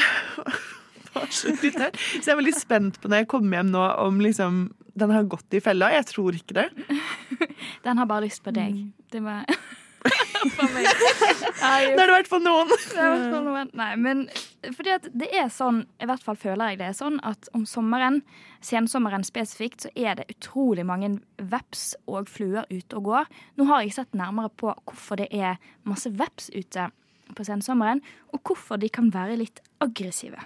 var 1.14 1.30
så 1.34 1.52
irritert. 1.54 1.98
Så 1.98 2.24
jeg 2.24 2.34
er 2.34 2.42
veldig 2.42 2.58
spent 2.58 3.00
på 3.02 3.12
når 3.12 3.24
jeg 3.24 3.32
kommer 3.32 3.60
hjem 3.60 3.72
nå, 3.74 3.86
om 4.08 4.20
liksom 4.24 4.60
den 4.98 5.14
har 5.14 5.28
gått 5.30 5.54
i 5.54 5.62
fella. 5.62 5.92
Jeg 5.94 6.08
tror 6.10 6.38
ikke 6.38 6.58
det. 6.58 6.68
Den 7.84 7.98
har 8.02 8.10
bare 8.10 8.28
lyst 8.28 8.44
på 8.46 8.54
deg. 8.56 8.78
Mm. 8.78 8.94
Det 9.12 9.24
var 9.26 9.46
Da 10.48 11.70
er 11.82 11.96
det 11.98 12.06
i 12.06 12.14
hvert 12.14 12.30
fall 12.30 12.44
noen. 12.44 12.70
Det 12.70 12.94
i 12.96 13.08
hvert 13.10 13.32
fall 13.34 13.46
noen. 13.46 13.72
Nei, 13.78 13.90
men 14.00 14.26
fordi 14.76 14.94
at 14.94 15.08
det 15.18 15.30
er 15.36 15.50
sånn, 15.54 15.82
i 16.02 16.08
hvert 16.10 16.24
fall 16.24 16.38
føler 16.40 16.74
jeg 16.74 16.82
det 16.82 16.90
er 16.90 16.98
sånn, 16.98 17.18
at 17.28 17.50
om 17.58 17.66
sommeren, 17.68 18.22
sensommeren 18.64 19.26
spesifikt, 19.28 19.88
så 19.88 19.92
er 19.96 20.20
det 20.20 20.28
utrolig 20.32 20.86
mange 20.88 21.16
veps 21.38 21.90
og 22.06 22.30
fluer 22.32 22.68
ute 22.72 23.00
og 23.00 23.10
går. 23.10 23.34
Nå 23.60 23.68
har 23.72 23.84
jeg 23.84 23.98
sett 23.98 24.18
nærmere 24.18 24.54
på 24.54 24.72
hvorfor 24.86 25.22
det 25.22 25.30
er 25.34 25.60
masse 25.88 26.12
veps 26.14 26.52
ute 26.56 26.90
på 27.36 27.48
sensommeren, 27.48 28.02
og 28.32 28.42
hvorfor 28.48 28.80
de 28.80 28.90
kan 28.94 29.12
være 29.14 29.40
litt 29.42 29.62
aggressive. 29.84 30.40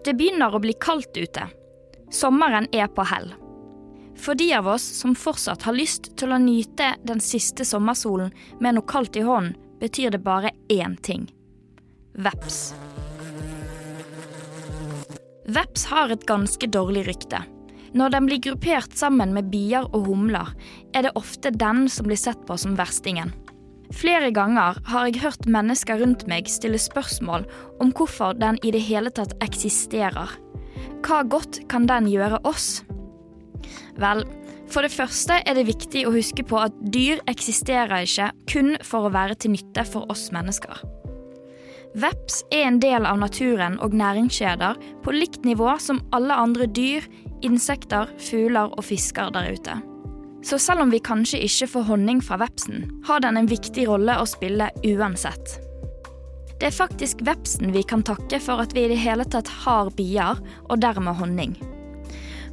Det 0.00 0.16
begynner 0.16 0.54
å 0.54 0.62
bli 0.62 0.72
kaldt 0.80 1.18
ute. 1.18 1.50
Sommeren 2.10 2.66
er 2.72 2.88
på 2.88 3.04
hell. 3.04 3.34
For 4.20 4.36
de 4.36 4.52
av 4.54 4.68
oss 4.68 4.84
som 5.00 5.16
fortsatt 5.16 5.64
har 5.64 5.76
lyst 5.76 6.12
til 6.20 6.32
å 6.32 6.40
nyte 6.40 6.94
den 7.08 7.22
siste 7.24 7.64
sommersolen 7.64 8.32
med 8.60 8.76
noe 8.76 8.88
kaldt 8.88 9.16
i 9.16 9.24
hånden, 9.24 9.56
betyr 9.80 10.12
det 10.12 10.20
bare 10.20 10.52
én 10.68 10.98
ting 11.00 11.30
veps. 12.14 12.74
Veps 15.50 15.86
har 15.90 16.12
et 16.12 16.26
ganske 16.28 16.66
dårlig 16.70 17.06
rykte. 17.08 17.42
Når 17.96 18.12
den 18.14 18.26
blir 18.28 18.42
gruppert 18.44 18.94
sammen 18.94 19.32
med 19.34 19.48
bier 19.50 19.88
og 19.90 20.06
humler, 20.06 20.52
er 20.94 21.06
det 21.06 21.16
ofte 21.18 21.50
den 21.50 21.88
som 21.90 22.06
blir 22.06 22.20
sett 22.20 22.44
på 22.46 22.58
som 22.60 22.76
verstingen. 22.78 23.32
Flere 23.90 24.30
ganger 24.30 24.78
har 24.86 25.08
jeg 25.08 25.22
hørt 25.24 25.48
mennesker 25.50 25.98
rundt 25.98 26.28
meg 26.30 26.46
stille 26.46 26.78
spørsmål 26.78 27.48
om 27.82 27.90
hvorfor 27.90 28.36
den 28.38 28.60
i 28.62 28.70
det 28.70 28.84
hele 28.86 29.10
tatt 29.10 29.34
eksisterer. 29.42 30.30
hva 31.02 31.24
godt 31.26 31.66
kan 31.68 31.88
den 31.88 32.06
gjøre 32.06 32.38
oss? 32.44 32.84
Vel, 34.00 34.24
for 34.70 34.86
det 34.86 34.94
første 34.94 35.40
er 35.42 35.58
det 35.58 35.66
viktig 35.66 36.06
å 36.06 36.14
huske 36.14 36.44
på 36.46 36.60
at 36.62 36.76
dyr 36.94 37.22
eksisterer 37.30 38.06
ikke 38.06 38.30
kun 38.50 38.76
for 38.86 39.08
å 39.08 39.14
være 39.14 39.38
til 39.40 39.56
nytte 39.56 39.84
for 39.88 40.10
oss 40.12 40.28
mennesker. 40.34 40.82
Veps 41.98 42.44
er 42.54 42.68
en 42.68 42.78
del 42.78 43.06
av 43.08 43.18
naturen 43.18 43.74
og 43.82 43.96
næringskjeder 43.98 44.78
på 45.02 45.14
likt 45.14 45.42
nivå 45.44 45.72
som 45.82 45.98
alle 46.14 46.36
andre 46.38 46.68
dyr, 46.70 47.06
insekter, 47.42 48.12
fugler 48.22 48.70
og 48.76 48.86
fisker 48.86 49.32
der 49.34 49.50
ute. 49.56 49.80
Så 50.46 50.56
selv 50.62 50.84
om 50.84 50.92
vi 50.94 51.02
kanskje 51.02 51.42
ikke 51.44 51.68
får 51.74 51.88
honning 51.90 52.22
fra 52.24 52.38
vepsen, 52.40 52.86
har 53.08 53.20
den 53.24 53.40
en 53.40 53.50
viktig 53.50 53.88
rolle 53.90 54.14
å 54.16 54.28
spille 54.28 54.70
uansett. 54.86 55.58
Det 56.60 56.68
er 56.68 56.76
faktisk 56.76 57.24
vepsen 57.26 57.74
vi 57.74 57.82
kan 57.88 58.04
takke 58.06 58.38
for 58.44 58.62
at 58.62 58.74
vi 58.76 58.84
i 58.86 58.92
det 58.92 59.00
hele 59.00 59.26
tatt 59.26 59.50
har 59.64 59.90
bier, 59.96 60.38
og 60.68 60.80
dermed 60.80 61.18
honning. 61.18 61.58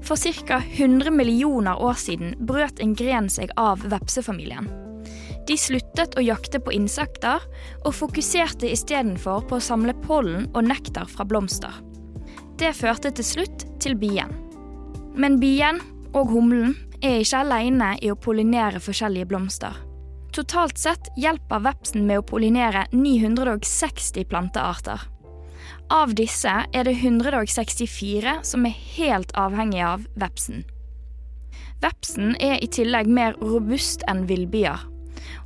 For 0.07 0.15
ca. 0.47 0.61
100 0.71 1.11
millioner 1.11 1.81
år 1.83 1.97
siden 1.99 2.35
brøt 2.47 2.79
en 2.79 2.93
gren 2.95 3.27
seg 3.29 3.51
av 3.59 3.81
vepsefamilien. 3.91 4.69
De 5.47 5.55
sluttet 5.59 6.15
å 6.15 6.23
jakte 6.23 6.61
på 6.63 6.71
insekter, 6.75 7.43
og 7.83 7.95
fokuserte 7.95 8.69
istedenfor 8.71 9.43
på 9.49 9.59
å 9.59 9.63
samle 9.63 9.95
pollen 10.05 10.47
og 10.53 10.67
nektar 10.67 11.11
fra 11.11 11.27
blomster. 11.27 11.75
Det 12.59 12.71
førte 12.75 13.11
til 13.15 13.27
slutt 13.27 13.67
til 13.83 13.97
bien. 13.99 14.31
Men 15.15 15.39
bien 15.43 15.81
og 16.15 16.31
humlen 16.31 16.75
er 17.03 17.19
ikke 17.21 17.43
alene 17.43 17.91
i 18.01 18.11
å 18.11 18.17
pollinere 18.19 18.79
forskjellige 18.83 19.27
blomster. 19.29 19.75
Totalt 20.35 20.79
sett 20.79 21.11
hjelper 21.17 21.63
vepsen 21.67 22.07
med 22.07 22.21
å 22.21 22.25
pollinere 22.31 22.85
960 22.93 24.27
plantearter. 24.31 25.03
Av 25.87 26.11
disse 26.11 26.51
er 26.51 26.83
det 26.83 26.97
164 26.99 28.33
som 28.43 28.65
er 28.67 28.75
helt 28.97 29.29
avhengige 29.39 29.85
av 29.87 30.01
vepsen. 30.19 30.65
Vepsen 31.79 32.33
er 32.43 32.57
i 32.59 32.67
tillegg 32.67 33.07
mer 33.07 33.37
robust 33.39 34.03
enn 34.11 34.25
villbier, 34.27 34.81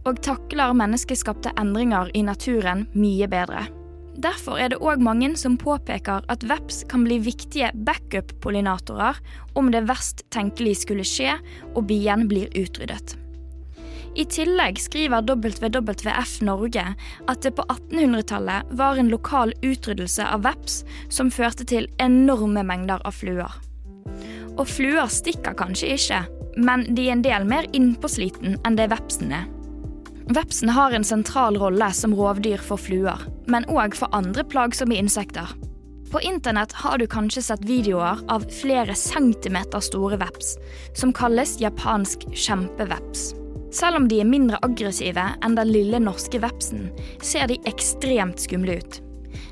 og 0.09 0.17
takler 0.25 0.73
menneskeskapte 0.73 1.53
endringer 1.61 2.09
i 2.17 2.23
naturen 2.25 2.87
mye 2.97 3.29
bedre. 3.29 3.67
Derfor 4.21 4.57
er 4.57 4.73
det 4.73 4.81
òg 4.81 5.03
mange 5.03 5.29
som 5.37 5.59
påpeker 5.61 6.25
at 6.31 6.45
veps 6.49 6.81
kan 6.89 7.05
bli 7.05 7.19
viktige 7.21 7.69
backup-pollinatorer 7.85 9.21
om 9.53 9.69
det 9.69 9.85
verst 9.91 10.25
tenkelig 10.33 10.79
skulle 10.81 11.05
skje 11.05 11.37
og 11.75 11.85
bien 11.91 12.25
blir 12.31 12.49
utryddet. 12.57 13.13
I 14.15 14.25
tillegg 14.27 14.79
skriver 14.81 15.23
WWF 15.23 16.41
Norge 16.43 16.83
at 17.31 17.45
det 17.45 17.53
på 17.55 17.63
1800-tallet 17.63 18.73
var 18.75 18.99
en 18.99 19.11
lokal 19.11 19.53
utryddelse 19.63 20.25
av 20.27 20.43
veps 20.43 20.81
som 21.09 21.31
førte 21.31 21.63
til 21.67 21.87
enorme 22.03 22.65
mengder 22.67 22.99
av 23.07 23.15
fluer. 23.15 23.55
Og 24.59 24.67
fluer 24.67 25.07
stikker 25.07 25.55
kanskje 25.55 25.95
ikke, 25.95 26.21
men 26.59 26.89
de 26.91 27.07
er 27.07 27.15
en 27.15 27.23
del 27.23 27.47
mer 27.47 27.69
innpåsliten 27.71 28.59
enn 28.67 28.79
det 28.79 28.91
vepsen 28.91 29.31
er. 29.31 29.47
Vepsen 30.31 30.71
har 30.75 30.93
en 30.95 31.07
sentral 31.07 31.57
rolle 31.59 31.87
som 31.95 32.13
rovdyr 32.15 32.59
for 32.63 32.79
fluer, 32.79 33.19
men 33.51 33.67
òg 33.71 33.95
for 33.97 34.11
andre 34.15 34.43
plagsomme 34.47 34.95
insekter. 34.99 35.47
På 36.11 36.19
internett 36.19 36.75
har 36.83 36.99
du 36.99 37.07
kanskje 37.07 37.43
sett 37.47 37.63
videoer 37.63 38.19
av 38.31 38.43
flere 38.51 38.95
centimeter 38.95 39.79
store 39.79 40.19
veps, 40.19 40.57
som 40.99 41.15
kalles 41.15 41.55
japansk 41.63 42.27
kjempeveps. 42.35 43.31
Selv 43.71 44.01
om 44.01 44.07
de 44.11 44.19
er 44.19 44.27
mindre 44.27 44.59
aggressive 44.65 45.23
enn 45.45 45.55
den 45.55 45.71
lille 45.71 45.99
norske 46.03 46.41
vepsen, 46.43 46.89
ser 47.23 47.47
de 47.47 47.59
ekstremt 47.69 48.43
skumle 48.43 48.81
ut. 48.81 48.99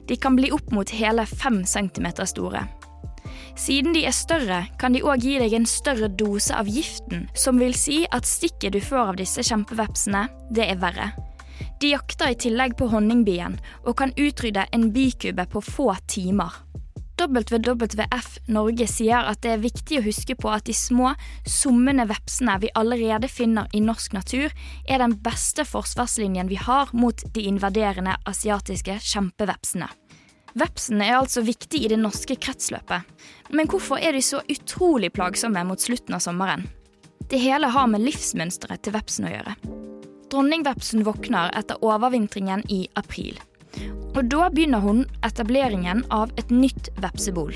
De 0.10 0.18
kan 0.20 0.36
bli 0.36 0.52
opp 0.52 0.74
mot 0.76 0.92
hele 0.92 1.24
fem 1.30 1.64
centimeter 1.66 2.28
store. 2.28 2.66
Siden 3.60 3.94
de 3.96 4.06
er 4.08 4.16
større, 4.16 4.60
kan 4.80 4.96
de 4.96 5.02
òg 5.04 5.24
gi 5.24 5.38
deg 5.40 5.54
en 5.56 5.68
større 5.68 6.08
dose 6.20 6.56
av 6.56 6.68
giften, 6.72 7.28
som 7.36 7.60
vil 7.60 7.76
si 7.76 8.06
at 8.16 8.28
stikket 8.28 8.76
du 8.76 8.80
får 8.84 9.14
av 9.14 9.20
disse 9.20 9.44
kjempevepsene, 9.44 10.28
det 10.52 10.68
er 10.68 10.80
verre. 10.80 11.12
De 11.80 11.92
jakter 11.94 12.32
i 12.32 12.40
tillegg 12.40 12.76
på 12.80 12.88
honningbien 12.92 13.58
og 13.86 13.98
kan 14.00 14.16
utrydde 14.16 14.66
en 14.76 14.90
bikube 14.96 15.46
på 15.52 15.64
få 15.64 15.94
timer. 16.12 16.52
WWF 17.20 18.38
Norge 18.48 18.88
sier 18.88 19.28
at 19.28 19.42
det 19.44 19.52
er 19.54 19.64
viktig 19.64 20.00
å 20.00 20.06
huske 20.06 20.36
på 20.40 20.52
at 20.54 20.68
de 20.70 20.76
små, 20.78 21.12
summende 21.48 22.06
vepsene 22.10 22.56
vi 22.64 22.72
allerede 22.80 23.28
finner 23.32 23.68
i 23.76 23.82
norsk 23.84 24.16
natur, 24.16 24.54
er 24.88 25.04
den 25.04 25.18
beste 25.24 25.66
forsvarslinjen 25.68 26.52
vi 26.52 26.60
har 26.62 26.94
mot 26.94 27.24
de 27.36 27.46
invaderende 27.52 28.16
asiatiske 28.30 29.00
kjempevepsene. 29.12 29.90
Vepsene 30.60 31.06
er 31.06 31.20
altså 31.20 31.44
viktig 31.46 31.84
i 31.86 31.92
det 31.92 32.00
norske 32.02 32.36
kretsløpet. 32.40 33.06
Men 33.54 33.70
hvorfor 33.70 34.02
er 34.02 34.16
de 34.16 34.24
så 34.26 34.42
utrolig 34.50 35.12
plagsomme 35.14 35.62
mot 35.68 35.82
slutten 35.82 36.18
av 36.18 36.24
sommeren? 36.26 36.66
Det 37.30 37.38
hele 37.38 37.70
har 37.70 37.92
med 37.92 38.02
livsmønsteret 38.08 38.82
til 38.84 38.96
vepsen 38.96 39.30
å 39.30 39.36
gjøre. 39.36 39.54
Dronningvepsen 40.30 41.06
våkner 41.06 41.54
etter 41.58 41.82
overvintringen 41.86 42.66
i 42.74 42.84
april. 42.98 43.38
Og 44.16 44.24
da 44.32 44.50
begynner 44.50 44.84
hun 44.84 45.04
etableringen 45.26 46.06
av 46.14 46.32
et 46.40 46.50
nytt 46.52 46.90
vepsebol. 47.02 47.54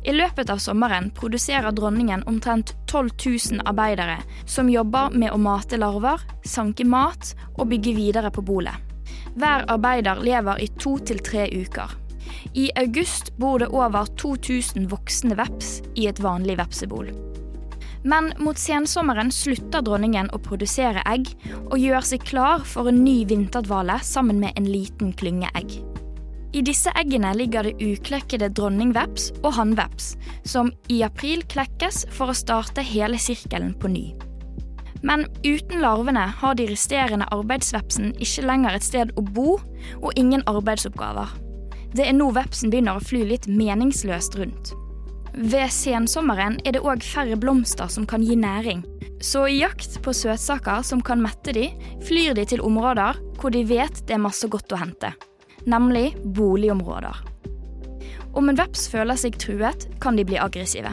I 0.00 0.12
løpet 0.16 0.48
av 0.50 0.60
sommeren 0.62 1.10
produserer 1.12 1.74
dronningen 1.76 2.22
omtrent 2.30 2.72
12 2.88 3.10
000 3.26 3.64
arbeidere 3.68 4.20
som 4.48 4.70
jobber 4.72 5.12
med 5.12 5.34
å 5.34 5.40
mate 5.40 5.76
larver, 5.76 6.22
sanke 6.44 6.86
mat 6.88 7.34
og 7.58 7.68
bygge 7.72 7.94
videre 7.98 8.32
på 8.32 8.44
bolet. 8.44 8.76
Hver 9.36 9.66
arbeider 9.68 10.22
lever 10.24 10.62
i 10.64 10.70
to 10.80 10.96
til 11.04 11.20
tre 11.24 11.48
uker. 11.52 11.92
I 12.54 12.70
august 12.80 13.34
bor 13.38 13.60
det 13.60 13.68
over 13.74 14.08
2000 14.16 14.88
voksne 14.90 15.36
veps 15.36 15.80
i 15.96 16.08
et 16.08 16.22
vanlig 16.22 16.56
vepsebol. 16.62 17.12
Men 18.02 18.32
mot 18.38 18.58
sensommeren 18.58 19.32
slutter 19.32 19.84
dronningen 19.84 20.30
å 20.32 20.40
produsere 20.40 21.02
egg, 21.08 21.28
og 21.68 21.76
gjør 21.78 22.06
seg 22.12 22.24
klar 22.24 22.64
for 22.64 22.88
en 22.88 23.02
ny 23.04 23.24
vinterdvale 23.28 23.98
sammen 24.06 24.40
med 24.40 24.56
en 24.56 24.68
liten 24.68 25.12
klynge 25.12 25.50
egg. 25.58 25.76
I 26.52 26.64
disse 26.66 26.90
eggene 26.98 27.30
ligger 27.36 27.68
det 27.68 27.76
uklekkede 27.78 28.48
dronningveps 28.58 29.28
og 29.44 29.52
hannveps, 29.54 30.14
som 30.42 30.72
i 30.90 31.02
april 31.06 31.44
klekkes 31.46 32.08
for 32.16 32.32
å 32.32 32.36
starte 32.36 32.82
hele 32.82 33.20
sirkelen 33.22 33.76
på 33.78 33.92
ny. 33.92 34.04
Men 35.06 35.28
uten 35.46 35.80
larvene 35.80 36.26
har 36.40 36.56
de 36.58 36.66
resterende 36.72 37.28
arbeidsvepsen 37.32 38.12
ikke 38.20 38.44
lenger 38.48 38.76
et 38.76 38.84
sted 38.84 39.14
å 39.16 39.24
bo 39.24 39.54
og 40.00 40.10
ingen 40.18 40.42
arbeidsoppgaver. 40.50 41.30
Det 41.94 42.04
er 42.06 42.16
nå 42.18 42.28
vepsen 42.34 42.70
begynner 42.72 42.98
å 42.98 43.04
fly 43.04 43.24
litt 43.30 43.48
meningsløst 43.50 44.36
rundt. 44.40 44.74
Ved 45.34 45.70
sensommeren 45.70 46.58
er 46.66 46.74
det 46.74 46.82
òg 46.82 47.04
færre 47.06 47.36
blomster 47.38 47.90
som 47.92 48.06
kan 48.08 48.22
gi 48.24 48.34
næring. 48.36 48.82
Så 49.22 49.46
i 49.46 49.60
jakt 49.60 50.00
på 50.02 50.14
søtsaker 50.16 50.82
som 50.86 51.02
kan 51.04 51.22
mette 51.22 51.54
de, 51.54 51.68
flyr 52.06 52.34
de 52.34 52.46
til 52.48 52.62
områder 52.64 53.20
hvor 53.40 53.52
de 53.54 53.64
vet 53.68 54.02
det 54.08 54.16
er 54.16 54.24
masse 54.24 54.48
godt 54.50 54.72
å 54.74 54.80
hente. 54.80 55.12
Nemlig 55.70 56.14
boligområder. 56.24 57.20
Om 58.34 58.50
en 58.50 58.58
veps 58.58 58.86
føler 58.90 59.18
seg 59.18 59.38
truet, 59.42 59.88
kan 60.00 60.16
de 60.16 60.24
bli 60.26 60.38
aggressive. 60.38 60.92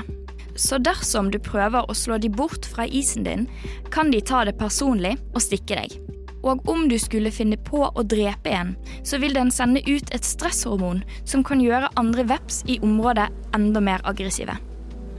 Så 0.57 0.79
dersom 0.81 1.29
du 1.31 1.37
prøver 1.43 1.85
å 1.85 1.95
slå 1.95 2.17
de 2.17 2.31
bort 2.33 2.65
fra 2.65 2.87
isen 2.89 3.27
din, 3.27 3.45
kan 3.93 4.09
de 4.11 4.21
ta 4.25 4.43
det 4.47 4.57
personlig 4.57 5.15
og 5.33 5.43
stikke 5.45 5.77
deg. 5.77 5.97
Og 6.45 6.69
om 6.69 6.85
du 6.89 6.97
skulle 7.01 7.33
finne 7.33 7.57
på 7.57 7.81
å 7.87 8.05
drepe 8.05 8.53
en, 8.53 8.75
så 9.03 9.19
vil 9.21 9.33
den 9.37 9.51
sende 9.53 9.81
ut 9.87 10.11
et 10.13 10.25
stresshormon 10.25 11.03
som 11.25 11.43
kan 11.45 11.61
gjøre 11.63 11.91
andre 11.99 12.27
veps 12.29 12.63
i 12.69 12.79
området 12.83 13.29
enda 13.57 13.81
mer 13.83 14.03
aggressive. 14.05 14.57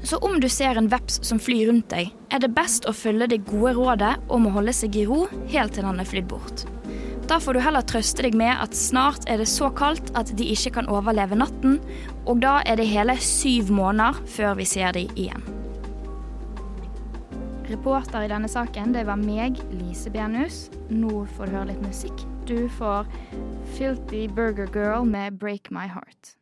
Så 0.03 0.17
om 0.23 0.39
du 0.41 0.49
ser 0.49 0.79
en 0.79 0.89
veps 0.89 1.19
som 1.27 1.41
flyr 1.43 1.67
rundt 1.69 1.91
deg, 1.91 2.13
er 2.31 2.43
det 2.43 2.55
best 2.55 2.87
å 2.87 2.95
følge 2.95 3.33
det 3.33 3.45
gode 3.49 3.75
rådet 3.77 4.15
om 4.31 4.47
å 4.47 4.55
holde 4.55 4.75
seg 4.77 4.95
i 4.97 5.07
ro 5.09 5.25
helt 5.51 5.75
til 5.75 5.89
den 5.89 5.99
er 5.99 6.09
flydd 6.09 6.29
bort. 6.31 6.65
Da 7.29 7.37
får 7.43 7.59
du 7.59 7.61
heller 7.61 7.85
trøste 7.85 8.25
deg 8.25 8.37
med 8.39 8.55
at 8.57 8.77
snart 8.77 9.27
er 9.29 9.43
det 9.43 9.51
så 9.51 9.69
kaldt 9.77 10.15
at 10.17 10.31
de 10.39 10.47
ikke 10.55 10.79
kan 10.79 10.89
overleve 10.89 11.37
natten, 11.37 11.77
og 12.25 12.41
da 12.41 12.61
er 12.65 12.81
det 12.81 12.89
hele 12.89 13.19
syv 13.21 13.73
måneder 13.75 14.23
før 14.39 14.57
vi 14.63 14.69
ser 14.71 14.97
de 14.97 15.05
igjen. 15.13 15.45
Reporter 17.69 18.25
i 18.25 18.29
denne 18.31 18.49
saken, 18.49 18.95
det 18.97 19.03
var 19.05 19.19
meg, 19.21 19.59
Lise 19.77 20.09
Benus. 20.09 20.71
Nå 20.89 21.27
får 21.37 21.51
du 21.51 21.53
høre 21.53 21.69
litt 21.69 21.83
musikk. 21.85 22.23
Du 22.49 22.65
får 22.79 23.05
Filthy 23.77 24.23
Burger 24.25 24.71
Girl 24.73 25.05
med 25.05 25.37
Break 25.37 25.69
My 25.71 25.85
Heart. 25.85 26.33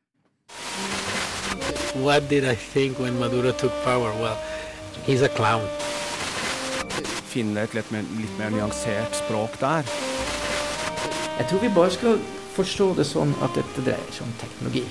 What 1.99 2.29
did 2.29 2.45
I 2.45 2.55
think 2.55 3.01
when 3.01 3.19
Maduro 3.19 3.51
took 3.51 3.73
power? 3.83 4.13
Well, 4.23 4.39
he's 5.07 5.23
a 5.23 5.29
clown. 5.29 5.67
Finne 7.27 7.67
et 7.67 7.75
litt 7.75 7.91
mer, 7.91 8.07
litt 8.21 8.39
mer 8.39 8.55
nyansert 8.55 9.19
språk 9.19 9.59
der. 9.59 9.83
Jeg 11.41 11.51
tror 11.51 11.65
vi 11.65 11.75
bare 11.75 11.91
skal 11.91 12.23
forstå 12.55 12.93
det 13.01 13.11
sånn 13.11 13.35
at 13.43 13.59
dette 13.59 13.83
dreier 13.83 14.15
seg 14.15 14.29
om 14.29 14.37
teknologi. 14.39 14.87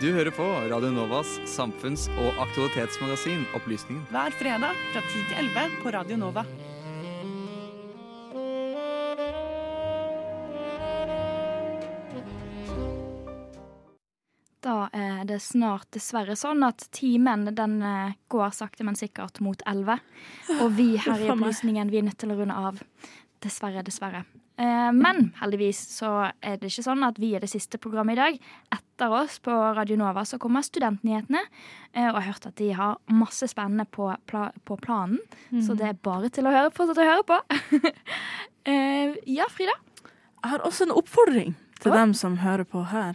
Du 0.00 0.10
hører 0.12 0.28
på 0.30 0.44
Radio 0.44 0.90
Novas 0.92 1.38
samfunns- 1.48 2.10
og 2.20 2.36
aktualitetsmagasin 2.42 3.46
Opplysningen. 3.56 4.02
Hver 4.12 4.34
fredag 4.36 4.76
fra 4.92 5.00
10 5.00 5.22
til 5.30 5.38
11 5.40 5.78
på 5.80 5.92
Radio 5.94 6.18
Nova. 6.20 6.42
Da 14.60 14.76
er 14.92 15.24
det 15.24 15.40
snart 15.40 15.88
dessverre 15.96 16.36
sånn 16.36 16.60
at 16.68 16.90
timen 16.92 17.48
den 17.56 17.80
eh, 17.80 18.16
går 18.28 18.52
sakte, 18.52 18.84
men 18.84 19.00
sikkert 19.00 19.40
mot 19.40 19.64
elleve. 19.64 19.96
Og 20.60 20.76
vi 20.76 20.92
her 21.00 21.24
i. 21.24 21.30
Opplysningen 21.32 21.88
vi 21.88 22.02
er 22.02 22.10
nødt 22.10 22.20
til 22.20 22.36
å 22.36 22.42
runde 22.42 22.64
av. 22.68 22.84
Dessverre, 23.40 23.80
dessverre. 23.86 24.26
Eh, 24.58 24.92
Men 24.92 25.32
heldigvis 25.40 25.78
så 25.98 26.32
er 26.42 26.56
det 26.56 26.70
ikke 26.70 26.84
sånn 26.86 27.04
at 27.06 27.18
vi 27.20 27.34
er 27.36 27.40
det 27.40 27.50
siste 27.50 27.76
programmet 27.78 28.12
i 28.16 28.20
dag. 28.22 28.38
Etter 28.72 29.12
oss 29.12 29.38
på 29.44 29.52
Radio 29.76 29.96
Nova 30.00 30.22
så 30.24 30.38
kommer 30.38 30.62
Studentnyhetene. 30.64 31.42
eh, 31.94 32.08
Og 32.08 32.14
jeg 32.14 32.22
har 32.22 32.32
hørt 32.32 32.46
at 32.46 32.56
de 32.56 32.70
har 32.72 32.96
masse 33.08 33.46
spennende 33.48 33.84
på, 33.90 34.14
pla 34.26 34.50
på 34.64 34.76
planen. 34.80 35.18
Så 35.52 35.72
Mhm. 35.74 35.76
det 35.78 35.86
er 35.88 35.92
bare 36.02 36.28
til 36.30 36.44
å 36.44 36.50
høre, 36.50 36.70
fortsette 36.70 37.04
å 37.04 37.12
høre 37.12 37.22
på. 37.24 37.40
Eh, 38.66 39.14
Ja, 39.26 39.44
Frida? 39.48 39.72
Jeg 40.42 40.50
har 40.50 40.58
også 40.58 40.82
en 40.82 40.90
oppfordring 40.90 41.54
til 41.80 41.92
dem 41.92 42.14
som 42.14 42.36
hører 42.38 42.64
på 42.64 42.84
her. 42.86 43.14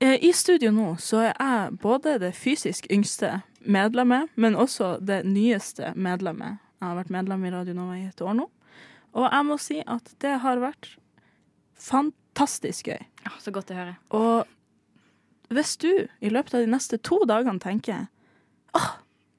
Eh, 0.00 0.18
I 0.22 0.32
studio 0.32 0.70
nå 0.70 0.96
så 0.98 1.22
er 1.30 1.34
jeg 1.38 1.78
både 1.78 2.18
det 2.18 2.34
fysisk 2.34 2.86
yngste 2.90 3.42
medlemmet, 3.66 4.28
men 4.36 4.54
også 4.56 4.98
det 5.04 5.24
nyeste 5.24 5.94
medlemmet. 5.96 6.58
Jeg 6.80 6.88
har 6.88 6.96
vært 6.96 7.10
medlem 7.10 7.44
i 7.46 7.50
Radio 7.50 7.74
Nova 7.74 7.92
i 7.96 8.06
et 8.08 8.16
år 8.20 8.34
nå. 8.34 8.46
Og 9.16 9.26
jeg 9.26 9.46
må 9.48 9.56
si 9.58 9.80
at 9.86 10.12
det 10.22 10.36
har 10.44 10.60
vært 10.62 10.92
fantastisk 11.80 12.90
gøy. 12.92 13.00
Ja, 13.24 13.32
Så 13.42 13.52
godt 13.54 13.70
å 13.72 13.78
høre. 13.78 13.96
Og 14.16 15.54
hvis 15.54 15.76
du 15.82 15.88
i 16.22 16.30
løpet 16.30 16.54
av 16.54 16.62
de 16.64 16.70
neste 16.70 16.98
to 17.02 17.18
dagene 17.26 17.58
tenker 17.62 18.06
åh, 18.78 18.92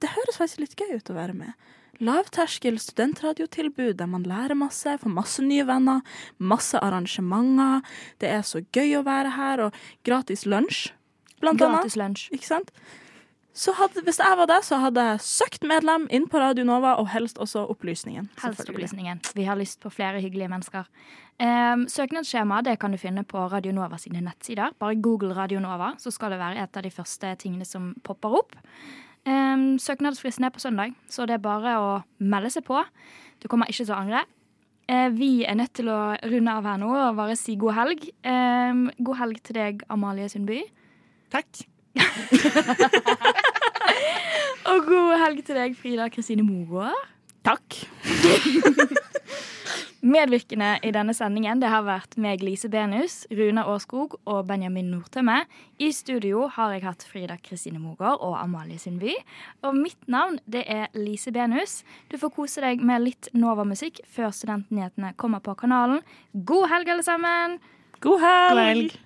det 0.03 0.09
høres 0.11 0.39
faktisk 0.41 0.59
litt 0.65 0.75
gøy 0.75 0.97
ut 0.97 1.11
å 1.13 1.15
være 1.15 1.35
med. 1.37 1.53
Lavterskel 2.01 2.79
studentradiotilbud 2.81 3.93
der 3.99 4.09
man 4.09 4.23
lærer 4.25 4.57
masse, 4.57 4.95
får 4.97 5.13
masse 5.13 5.43
nye 5.45 5.63
venner, 5.69 6.01
masse 6.41 6.79
arrangementer. 6.81 7.83
Det 8.19 8.31
er 8.33 8.41
så 8.47 8.63
gøy 8.73 8.97
å 8.97 9.03
være 9.05 9.35
her, 9.37 9.61
og 9.67 9.77
gratis 10.07 10.47
lunsj, 10.49 10.89
blant 11.39 11.61
Gratis 11.61 11.93
annet. 11.93 11.99
lunsj. 12.01 12.25
Ikke 12.33 12.49
sant? 12.49 12.73
Så 13.53 13.73
hadde, 13.75 13.99
hvis 14.07 14.19
jeg 14.21 14.37
var 14.39 14.47
det, 14.47 14.61
så 14.63 14.77
hadde 14.79 15.03
jeg 15.03 15.23
søkt 15.27 15.65
medlem 15.67 16.05
inn 16.15 16.23
på 16.31 16.39
Radio 16.39 16.63
Nova, 16.63 16.93
og 17.01 17.09
helst 17.11 17.39
også 17.41 17.65
Opplysningen. 17.73 18.29
Helst 18.39 18.69
opplysningen. 18.69 19.19
Vi 19.35 19.43
har 19.43 19.59
lyst 19.59 19.81
på 19.83 19.91
flere 19.91 20.21
hyggelige 20.23 20.47
mennesker. 20.53 20.87
Um, 21.41 21.83
søknadsskjema 21.91 22.61
det 22.63 22.77
kan 22.79 22.95
du 22.95 22.99
finne 23.01 23.25
på 23.27 23.43
Radio 23.51 23.73
Nova 23.75 23.99
sine 23.99 24.21
nettsider. 24.23 24.71
Bare 24.79 24.95
google 24.95 25.35
Radio 25.35 25.59
Nova, 25.59 25.91
så 25.99 26.13
skal 26.15 26.31
det 26.31 26.39
være 26.39 26.63
et 26.63 26.79
av 26.79 26.85
de 26.85 26.91
første 26.95 27.33
tingene 27.43 27.67
som 27.67 27.91
popper 28.07 28.37
opp. 28.39 28.55
Um, 29.27 29.75
søknadsfristen 29.83 30.47
er 30.47 30.53
på 30.55 30.63
søndag, 30.63 30.95
så 31.11 31.27
det 31.27 31.35
er 31.35 31.43
bare 31.43 31.75
å 31.81 31.89
melde 32.23 32.53
seg 32.55 32.63
på. 32.69 32.79
Du 33.43 33.49
kommer 33.51 33.67
ikke 33.67 33.83
til 33.83 33.95
å 33.97 33.99
angre. 33.99 34.23
Uh, 34.87 35.09
vi 35.11 35.43
er 35.43 35.59
nødt 35.59 35.75
til 35.75 35.91
å 35.91 36.13
runde 36.23 36.55
av 36.55 36.71
her 36.71 36.79
nå 36.79 36.93
og 36.93 37.19
bare 37.19 37.35
si 37.35 37.59
god 37.59 37.75
helg. 37.81 38.07
Um, 38.23 38.87
god 39.03 39.21
helg 39.25 39.43
til 39.43 39.59
deg, 39.59 39.83
Amalie 39.91 40.31
Sundby. 40.31 40.63
Takk. 41.35 41.65
og 44.71 44.77
god 44.87 45.17
helg 45.25 45.45
til 45.45 45.59
deg, 45.59 45.77
Frida 45.79 46.05
Kristine 46.13 46.43
Mogård. 46.45 46.97
Takk. 47.45 47.67
Medvirkende 50.01 50.79
i 50.81 50.89
denne 50.93 51.13
sendingen 51.13 51.59
det 51.61 51.69
har 51.69 51.83
vært 51.85 52.15
meg, 52.17 52.41
Lise 52.41 52.71
Benus, 52.73 53.19
Runa 53.29 53.67
Aaskog 53.69 54.15
og 54.25 54.47
Benjamin 54.49 54.89
Nordtømme. 54.89 55.43
I 55.77 55.91
studio 55.93 56.47
har 56.55 56.73
jeg 56.73 56.81
hatt 56.87 57.05
Frida 57.05 57.37
Kristine 57.45 57.77
Mogård 57.77 58.17
og 58.17 58.33
Amalie 58.39 58.81
Sundby. 58.81 59.13
Og 59.61 59.77
mitt 59.77 60.09
navn 60.09 60.39
det 60.49 60.65
er 60.65 60.89
Lise 60.97 61.29
Benus. 61.35 61.83
Du 62.09 62.17
får 62.17 62.33
kose 62.33 62.65
deg 62.65 62.81
med 62.81 63.05
litt 63.05 63.29
Nova-musikk 63.37 64.01
før 64.09 64.33
studentnyhetene 64.33 65.13
kommer 65.21 65.45
på 65.45 65.53
kanalen. 65.61 66.01
God 66.33 66.71
helg, 66.73 66.89
alle 66.89 67.05
sammen! 67.05 67.61
God 68.01 68.25
helg! 68.25 68.57
God 68.57 68.65
helg. 68.65 68.99